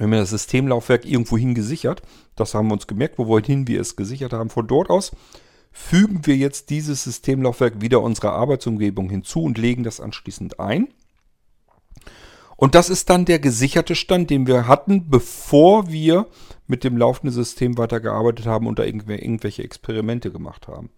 [0.01, 2.01] wir haben ja das Systemlaufwerk irgendwo hin gesichert.
[2.35, 4.49] Das haben wir uns gemerkt, wohin wir es gesichert haben.
[4.49, 5.11] Von dort aus
[5.71, 10.87] fügen wir jetzt dieses Systemlaufwerk wieder unserer Arbeitsumgebung hinzu und legen das anschließend ein.
[12.57, 16.25] Und das ist dann der gesicherte Stand, den wir hatten, bevor wir
[16.65, 20.89] mit dem laufenden System weitergearbeitet haben und da irgendwelche Experimente gemacht haben.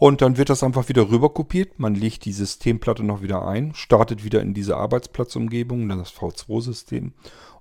[0.00, 1.78] Und dann wird das einfach wieder rüber kopiert.
[1.78, 7.12] Man legt die Systemplatte noch wieder ein, startet wieder in diese Arbeitsplatzumgebung, das V2-System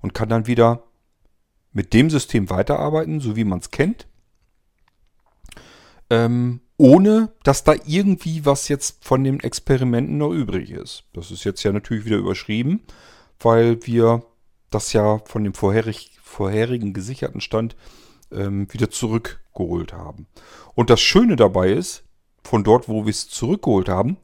[0.01, 0.83] und kann dann wieder
[1.73, 4.07] mit dem System weiterarbeiten, so wie man es kennt.
[6.09, 11.03] Ähm, ohne dass da irgendwie was jetzt von den Experimenten noch übrig ist.
[11.13, 12.81] Das ist jetzt ja natürlich wieder überschrieben
[13.39, 14.23] weil wir
[14.69, 17.75] das ja von dem vorherig, vorherigen gesicherten Stand
[18.31, 20.27] ähm, wieder zurückgeholt haben.
[20.75, 22.03] Und das Schöne dabei ist,
[22.49, 24.17] von dort, wo wir es zurückgeholt haben,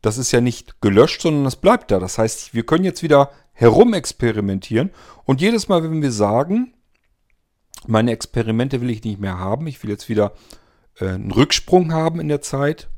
[0.00, 2.00] das ist ja nicht gelöscht, sondern es bleibt da.
[2.00, 4.90] Das heißt, wir können jetzt wieder herumexperimentieren
[5.26, 6.74] und jedes Mal, wenn wir sagen,
[7.86, 10.32] meine Experimente will ich nicht mehr haben, ich will jetzt wieder
[10.98, 12.90] äh, einen Rücksprung haben in der Zeit,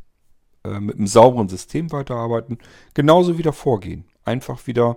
[0.65, 2.57] äh, mit einem sauberen System weiterarbeiten,
[2.95, 4.07] genauso wieder vorgehen.
[4.25, 4.97] Einfach wieder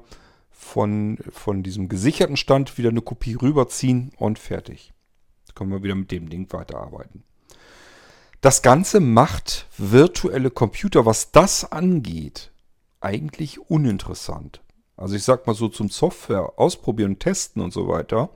[0.50, 4.94] von, von diesem gesicherten Stand wieder eine Kopie rüberziehen und fertig.
[5.42, 7.26] Jetzt können wir wieder mit dem Ding weiterarbeiten.
[8.42, 12.52] Das Ganze macht virtuelle Computer, was das angeht,
[13.00, 14.62] eigentlich uninteressant.
[14.96, 18.30] Also ich sag mal so zum Software ausprobieren, testen und so weiter,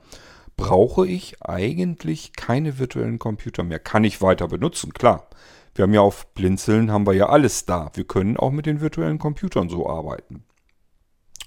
[0.56, 3.78] brauche ich eigentlich keine virtuellen Computer mehr.
[3.78, 5.28] Kann ich weiter benutzen, klar.
[5.74, 7.90] Wir haben ja auf Blinzeln haben wir ja alles da.
[7.94, 10.44] Wir können auch mit den virtuellen Computern so arbeiten.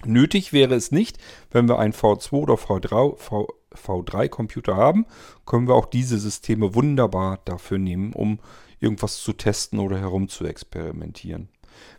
[0.03, 1.17] Nötig wäre es nicht,
[1.51, 5.05] wenn wir einen V2 oder V3, v, V3 Computer haben,
[5.45, 8.39] können wir auch diese Systeme wunderbar dafür nehmen, um
[8.79, 11.49] irgendwas zu testen oder herum zu experimentieren.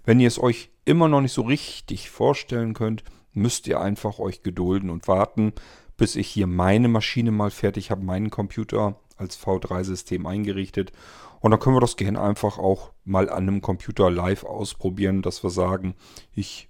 [0.04, 4.42] Wenn ihr es euch immer noch nicht so richtig vorstellen könnt, müsst ihr einfach euch
[4.42, 5.52] gedulden und warten,
[5.96, 10.92] bis ich hier meine Maschine mal fertig habe, meinen Computer als V3-System eingerichtet.
[11.40, 15.42] Und dann können wir das gerne einfach auch mal an einem Computer live ausprobieren, dass
[15.42, 15.94] wir sagen,
[16.34, 16.68] ich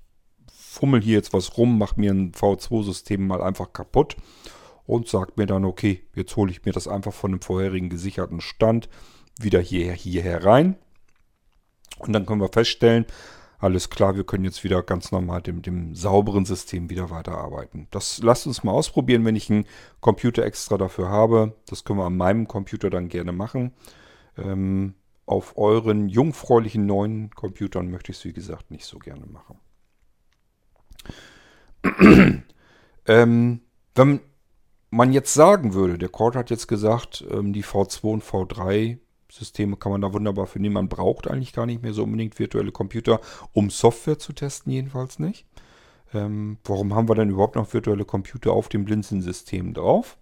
[0.53, 4.17] fummel hier jetzt was rum, mache mir ein V2-System mal einfach kaputt
[4.87, 8.41] und sagt mir dann, okay, jetzt hole ich mir das einfach von dem vorherigen gesicherten
[8.41, 8.89] Stand
[9.39, 10.77] wieder hier, hier herein.
[11.99, 13.07] Und dann können wir feststellen,
[13.59, 17.89] alles klar, wir können jetzt wieder ganz normal mit dem, dem sauberen System wieder weiterarbeiten.
[17.91, 19.65] Das lasst uns mal ausprobieren, wenn ich einen
[20.01, 21.55] Computer extra dafür habe.
[21.67, 23.73] Das können wir an meinem Computer dann gerne machen.
[24.37, 24.95] Ähm,
[25.25, 29.59] auf euren jungfräulichen neuen Computern möchte ich es wie gesagt nicht so gerne machen.
[33.07, 33.61] ähm,
[33.95, 34.21] wenn
[34.97, 38.99] man jetzt sagen würde, der Cord hat jetzt gesagt, ähm, die V2 und V3
[39.31, 40.75] Systeme kann man da wunderbar für nehmen.
[40.75, 43.21] Man braucht eigentlich gar nicht mehr so unbedingt virtuelle Computer,
[43.53, 45.47] um Software zu testen, jedenfalls nicht.
[46.15, 50.17] Ähm, warum haben wir denn überhaupt noch virtuelle Computer auf dem Blinzeln-System drauf?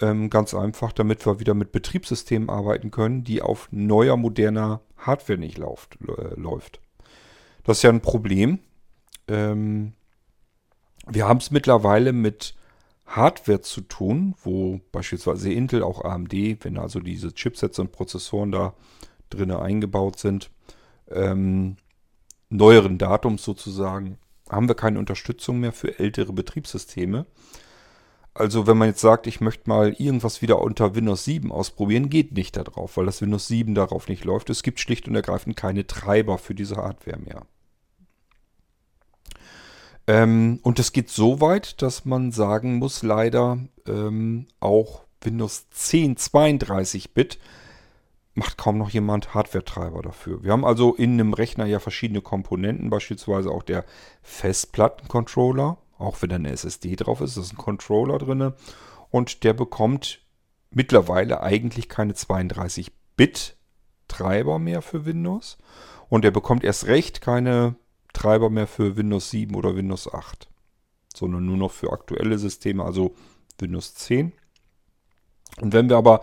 [0.00, 5.38] Ähm, ganz einfach, damit wir wieder mit Betriebssystemen arbeiten können, die auf neuer, moderner Hardware
[5.38, 6.80] nicht lauft, äh, läuft.
[7.64, 8.60] Das ist ja ein Problem.
[9.28, 9.92] Ähm,
[11.06, 12.54] wir haben es mittlerweile mit
[13.06, 16.32] Hardware zu tun, wo beispielsweise Intel, auch AMD,
[16.64, 18.74] wenn also diese Chipsets und Prozessoren da
[19.30, 20.50] drin eingebaut sind,
[21.10, 21.76] ähm,
[22.48, 27.26] neueren Datums sozusagen haben wir keine Unterstützung mehr für ältere Betriebssysteme.
[28.34, 32.32] Also wenn man jetzt sagt, ich möchte mal irgendwas wieder unter Windows 7 ausprobieren, geht
[32.32, 34.48] nicht darauf, weil das Windows 7 darauf nicht läuft.
[34.48, 37.42] Es gibt schlicht und ergreifend keine Treiber für diese Hardware mehr.
[40.06, 46.16] Ähm, und es geht so weit, dass man sagen muss, leider ähm, auch Windows 10
[46.16, 47.38] 32-Bit
[48.34, 50.42] macht kaum noch jemand Hardware-Treiber dafür.
[50.42, 53.84] Wir haben also in einem Rechner ja verschiedene Komponenten, beispielsweise auch der
[54.22, 58.54] Festplattencontroller auch wenn da eine SSD drauf ist, ist ein Controller drin.
[59.10, 60.20] Und der bekommt
[60.70, 65.58] mittlerweile eigentlich keine 32-Bit-Treiber mehr für Windows.
[66.08, 67.76] Und er bekommt erst recht keine
[68.12, 70.48] Treiber mehr für Windows 7 oder Windows 8.
[71.14, 73.14] Sondern nur noch für aktuelle Systeme, also
[73.58, 74.32] Windows 10.
[75.60, 76.22] Und wenn wir aber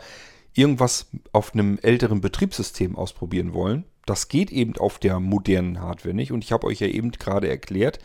[0.54, 6.32] irgendwas auf einem älteren Betriebssystem ausprobieren wollen, das geht eben auf der modernen Hardware nicht.
[6.32, 8.00] Und ich habe euch ja eben gerade erklärt,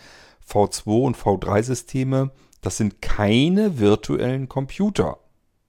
[0.46, 2.30] V2 und V3-Systeme,
[2.60, 5.18] das sind keine virtuellen Computer.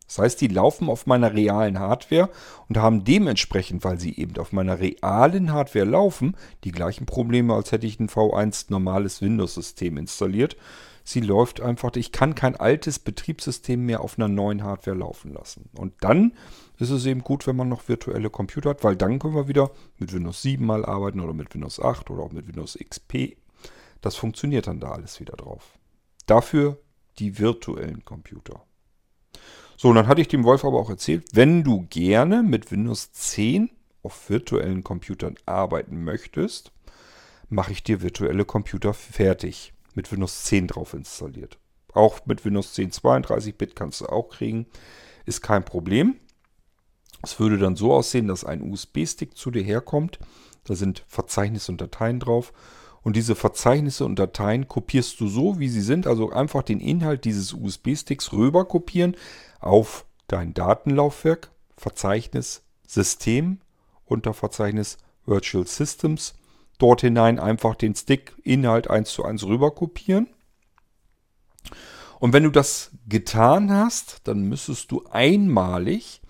[0.08, 2.30] Das heißt, die laufen auf meiner realen Hardware
[2.70, 7.72] und haben dementsprechend, weil sie eben auf meiner realen Hardware laufen, die gleichen Probleme, als
[7.72, 10.58] hätte ich ein V1 normales Windows-System installiert.
[11.04, 15.70] Sie läuft einfach, ich kann kein altes Betriebssystem mehr auf einer neuen Hardware laufen lassen.
[15.78, 16.34] Und dann
[16.80, 19.72] ist es eben gut, wenn man noch virtuelle Computer hat, weil dann können wir wieder
[19.98, 23.36] mit Windows 7 mal arbeiten oder mit Windows 8 oder auch mit Windows XP
[24.06, 25.80] das funktioniert dann da alles wieder drauf.
[26.28, 26.80] Dafür
[27.18, 28.64] die virtuellen Computer.
[29.78, 33.12] So, und dann hatte ich dem Wolf aber auch erzählt, wenn du gerne mit Windows
[33.12, 33.70] 10
[34.04, 36.72] auf virtuellen Computern arbeiten möchtest,
[37.50, 39.74] mache ich dir virtuelle Computer fertig.
[39.94, 41.58] Mit Windows 10 drauf installiert.
[41.94, 44.66] Auch mit Windows 10 32-Bit kannst du auch kriegen.
[45.26, 46.16] Ist kein Problem.
[47.24, 50.20] Es würde dann so aussehen, dass ein USB-Stick zu dir herkommt.
[50.66, 52.54] Da sind Verzeichnisse und Dateien drauf.
[53.02, 56.08] Und diese Verzeichnisse und Dateien kopierst du so, wie sie sind.
[56.08, 59.16] Also einfach den Inhalt dieses USB-Sticks rüber kopieren
[59.60, 63.60] auf dein Datenlaufwerk, Verzeichnis System
[64.06, 66.36] unter Verzeichnis Virtual Systems.
[66.78, 70.28] Dort hinein einfach den Stick-Inhalt eins zu eins rüber kopieren.
[72.20, 76.22] Und wenn du das getan hast, dann müsstest du einmalig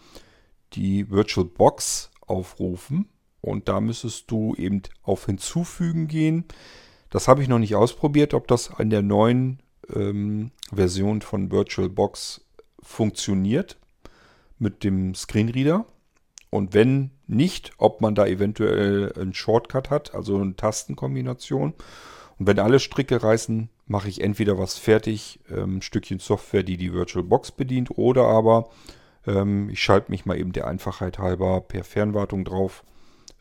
[0.74, 3.10] die VirtualBox aufrufen
[3.42, 6.46] und da müsstest du eben auf Hinzufügen gehen.
[7.10, 9.62] Das habe ich noch nicht ausprobiert, ob das an der neuen
[9.94, 12.45] ähm, Version von VirtualBox
[12.86, 13.78] funktioniert
[14.58, 15.86] mit dem Screenreader.
[16.50, 21.74] Und wenn nicht, ob man da eventuell einen Shortcut hat, also eine Tastenkombination.
[22.38, 26.78] Und wenn alle Stricke reißen, mache ich entweder was fertig, ähm, ein Stückchen Software, die
[26.78, 28.70] die VirtualBox bedient, oder aber
[29.28, 32.84] ähm, ich schalte mich mal eben der Einfachheit halber per Fernwartung drauf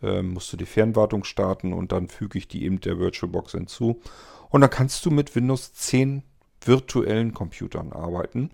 [0.04, 4.00] ähm, musst du die Fernwartung starten und dann füge ich die eben der VirtualBox hinzu.
[4.50, 6.22] Und dann kannst du mit Windows 10
[6.64, 8.50] virtuellen Computern arbeiten.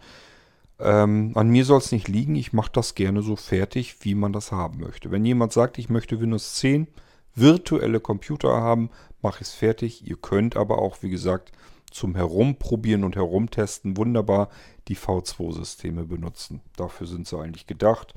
[0.81, 4.33] Ähm, an mir soll es nicht liegen, ich mache das gerne so fertig, wie man
[4.33, 5.11] das haben möchte.
[5.11, 6.89] Wenn jemand sagt, ich möchte Windows 10
[7.35, 8.91] virtuelle Computer haben,
[9.22, 10.07] mache ich es fertig.
[10.07, 11.53] Ihr könnt aber auch, wie gesagt,
[11.91, 14.49] zum Herumprobieren und Herumtesten wunderbar
[14.89, 16.61] die V2-Systeme benutzen.
[16.76, 18.14] Dafür sind sie eigentlich gedacht,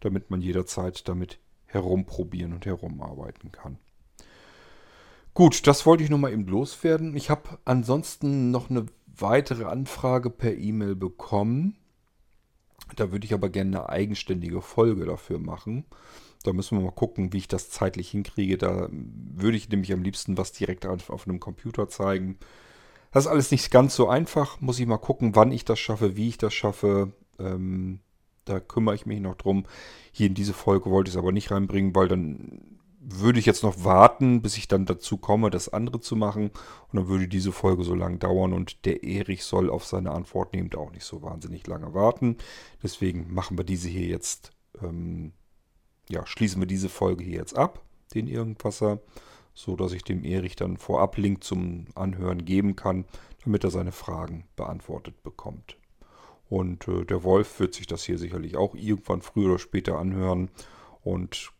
[0.00, 3.78] damit man jederzeit damit herumprobieren und herumarbeiten kann.
[5.34, 7.16] Gut, das wollte ich nochmal eben loswerden.
[7.16, 11.78] Ich habe ansonsten noch eine weitere Anfrage per E-Mail bekommen.
[12.96, 15.84] Da würde ich aber gerne eine eigenständige Folge dafür machen.
[16.42, 18.58] Da müssen wir mal gucken, wie ich das zeitlich hinkriege.
[18.58, 22.38] Da würde ich nämlich am liebsten was direkt auf, auf einem Computer zeigen.
[23.12, 24.60] Das ist alles nicht ganz so einfach.
[24.60, 27.12] Muss ich mal gucken, wann ich das schaffe, wie ich das schaffe.
[27.38, 28.00] Ähm,
[28.44, 29.66] da kümmere ich mich noch drum.
[30.10, 33.64] Hier in diese Folge wollte ich es aber nicht reinbringen, weil dann würde ich jetzt
[33.64, 36.50] noch warten, bis ich dann dazu komme, das andere zu machen.
[36.90, 40.52] Und dann würde diese Folge so lange dauern und der Erich soll auf seine Antwort
[40.52, 42.36] nehmend auch nicht so wahnsinnig lange warten.
[42.82, 45.32] Deswegen machen wir diese hier jetzt, ähm,
[46.08, 47.82] ja, schließen wir diese Folge hier jetzt ab,
[48.14, 49.00] den Irgendwasser,
[49.52, 53.04] so dass ich dem Erich dann vorab Link zum Anhören geben kann,
[53.44, 55.76] damit er seine Fragen beantwortet bekommt.
[56.48, 60.50] Und äh, der Wolf wird sich das hier sicherlich auch irgendwann früher oder später anhören
[61.02, 61.52] und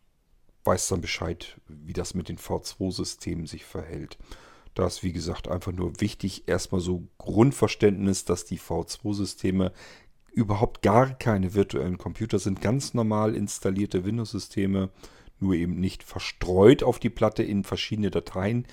[0.63, 4.17] weiß dann Bescheid, wie das mit den V2-Systemen sich verhält.
[4.73, 9.71] Da ist, wie gesagt, einfach nur wichtig, erstmal so Grundverständnis, dass die V2-Systeme
[10.31, 14.89] überhaupt gar keine virtuellen Computer sind, ganz normal installierte Windows-Systeme,
[15.39, 18.65] nur eben nicht verstreut auf die Platte in verschiedene Dateien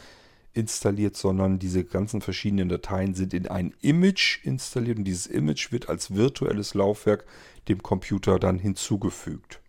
[0.53, 5.88] installiert, sondern diese ganzen verschiedenen Dateien sind in ein Image installiert und dieses Image wird
[5.88, 7.26] als virtuelles Laufwerk
[7.68, 9.61] dem Computer dann hinzugefügt.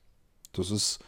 [0.53, 0.99] Das ist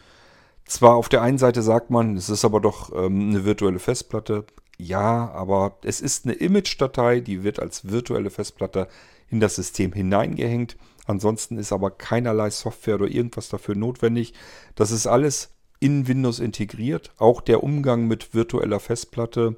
[0.66, 4.46] Zwar auf der einen Seite sagt man, es ist aber doch ähm, eine virtuelle Festplatte.
[4.78, 8.88] Ja, aber es ist eine Image-Datei, die wird als virtuelle Festplatte
[9.30, 10.78] in das System hineingehängt.
[11.06, 14.34] Ansonsten ist aber keinerlei Software oder irgendwas dafür notwendig.
[14.76, 17.12] Das ist alles in Windows integriert.
[17.18, 19.58] Auch der Umgang mit virtueller Festplatte,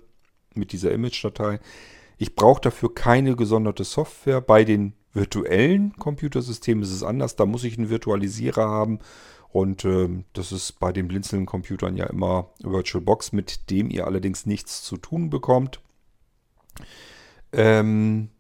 [0.56, 1.60] mit dieser Image-Datei.
[2.18, 4.42] Ich brauche dafür keine gesonderte Software.
[4.42, 7.36] Bei den virtuellen Computersystemen ist es anders.
[7.36, 9.00] Da muss ich einen Virtualisierer haben.
[9.56, 14.46] Und äh, das ist bei den blinzelnden Computern ja immer VirtualBox, mit dem ihr allerdings
[14.46, 15.80] nichts zu tun bekommt.
[17.54, 18.32] Ähm,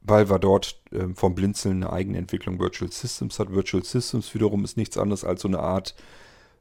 [0.00, 3.52] weil wir dort äh, vom Blinzeln eine eigene Entwicklung Virtual Systems hat.
[3.52, 5.94] Virtual Systems wiederum ist nichts anderes als so eine Art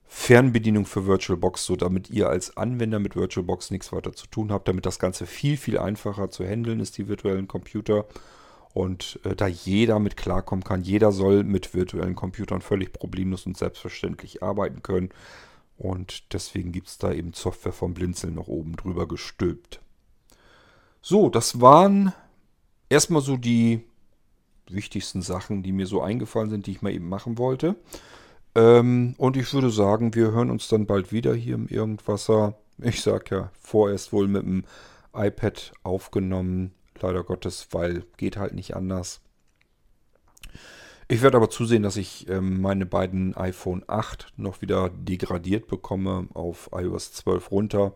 [0.07, 4.68] Fernbedienung für VirtualBox, so damit ihr als Anwender mit VirtualBox nichts weiter zu tun habt,
[4.68, 8.03] damit das Ganze viel, viel einfacher zu handeln ist, die virtuellen Computer.
[8.74, 13.57] Und äh, da jeder mit klarkommen kann, jeder soll mit virtuellen Computern völlig problemlos und
[13.57, 15.09] selbstverständlich arbeiten können.
[15.78, 19.82] Und deswegen gibt es da eben Software vom Blinzeln noch oben drüber gestülpt.
[21.01, 22.13] So, das waren
[22.88, 23.82] erstmal so die
[24.69, 27.76] wichtigsten Sachen, die mir so eingefallen sind, die ich mal eben machen wollte.
[28.55, 32.55] Ähm, und ich würde sagen, wir hören uns dann bald wieder hier im Irgendwasser.
[32.78, 34.63] Ich sag ja, vorerst wohl mit dem
[35.13, 36.72] iPad aufgenommen
[37.02, 39.22] Leider Gottes, weil geht halt nicht anders.
[41.12, 46.30] Ich werde aber zusehen, dass ich ähm, meine beiden iPhone 8 noch wieder degradiert bekomme
[46.34, 47.95] auf iOS 12 runter,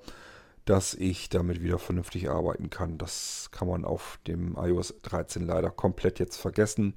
[0.65, 2.97] dass ich damit wieder vernünftig arbeiten kann.
[2.97, 6.95] Das kann man auf dem iOS 13 leider komplett jetzt vergessen.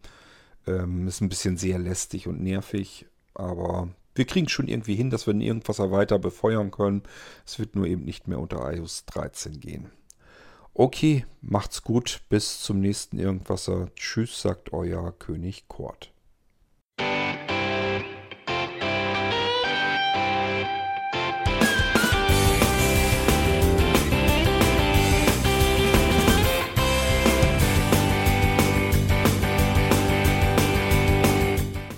[0.66, 5.28] Ähm, ist ein bisschen sehr lästig und nervig, aber wir kriegen schon irgendwie hin, dass
[5.28, 7.04] wir irgendwas weiter befeuern können.
[7.46, 9.92] Es wird nur eben nicht mehr unter iOS 13 gehen.
[10.80, 13.88] Okay, macht's gut, bis zum nächsten Irgendwasser.
[13.96, 16.12] Tschüss, sagt euer König Kort.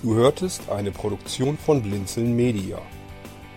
[0.01, 2.81] Du hörtest eine Produktion von Blinzeln Media.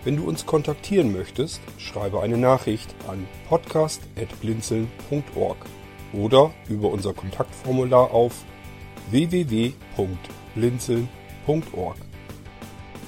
[0.05, 5.57] Wenn du uns kontaktieren möchtest, schreibe eine Nachricht an podcast.blinzeln.org
[6.13, 8.43] oder über unser Kontaktformular auf
[9.09, 11.97] www.blinzeln.org.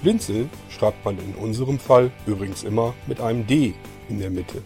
[0.01, 3.75] Blinzeln schreibt man in unserem Fall übrigens immer mit einem D
[4.09, 4.63] in der Mitte.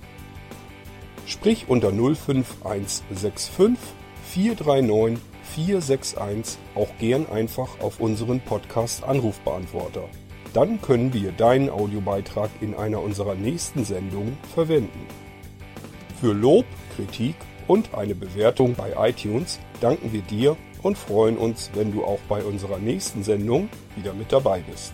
[1.26, 3.52] Sprich unter 05165
[4.24, 10.08] 439 461 auch gern einfach auf unseren Podcast Anrufbeantworter.
[10.54, 15.08] Dann können wir deinen Audiobeitrag in einer unserer nächsten Sendungen verwenden.
[16.20, 17.36] Für Lob, Kritik
[17.68, 22.44] und eine Bewertung bei iTunes danken wir dir und freuen uns, wenn du auch bei
[22.44, 24.94] unserer nächsten Sendung wieder mit dabei bist.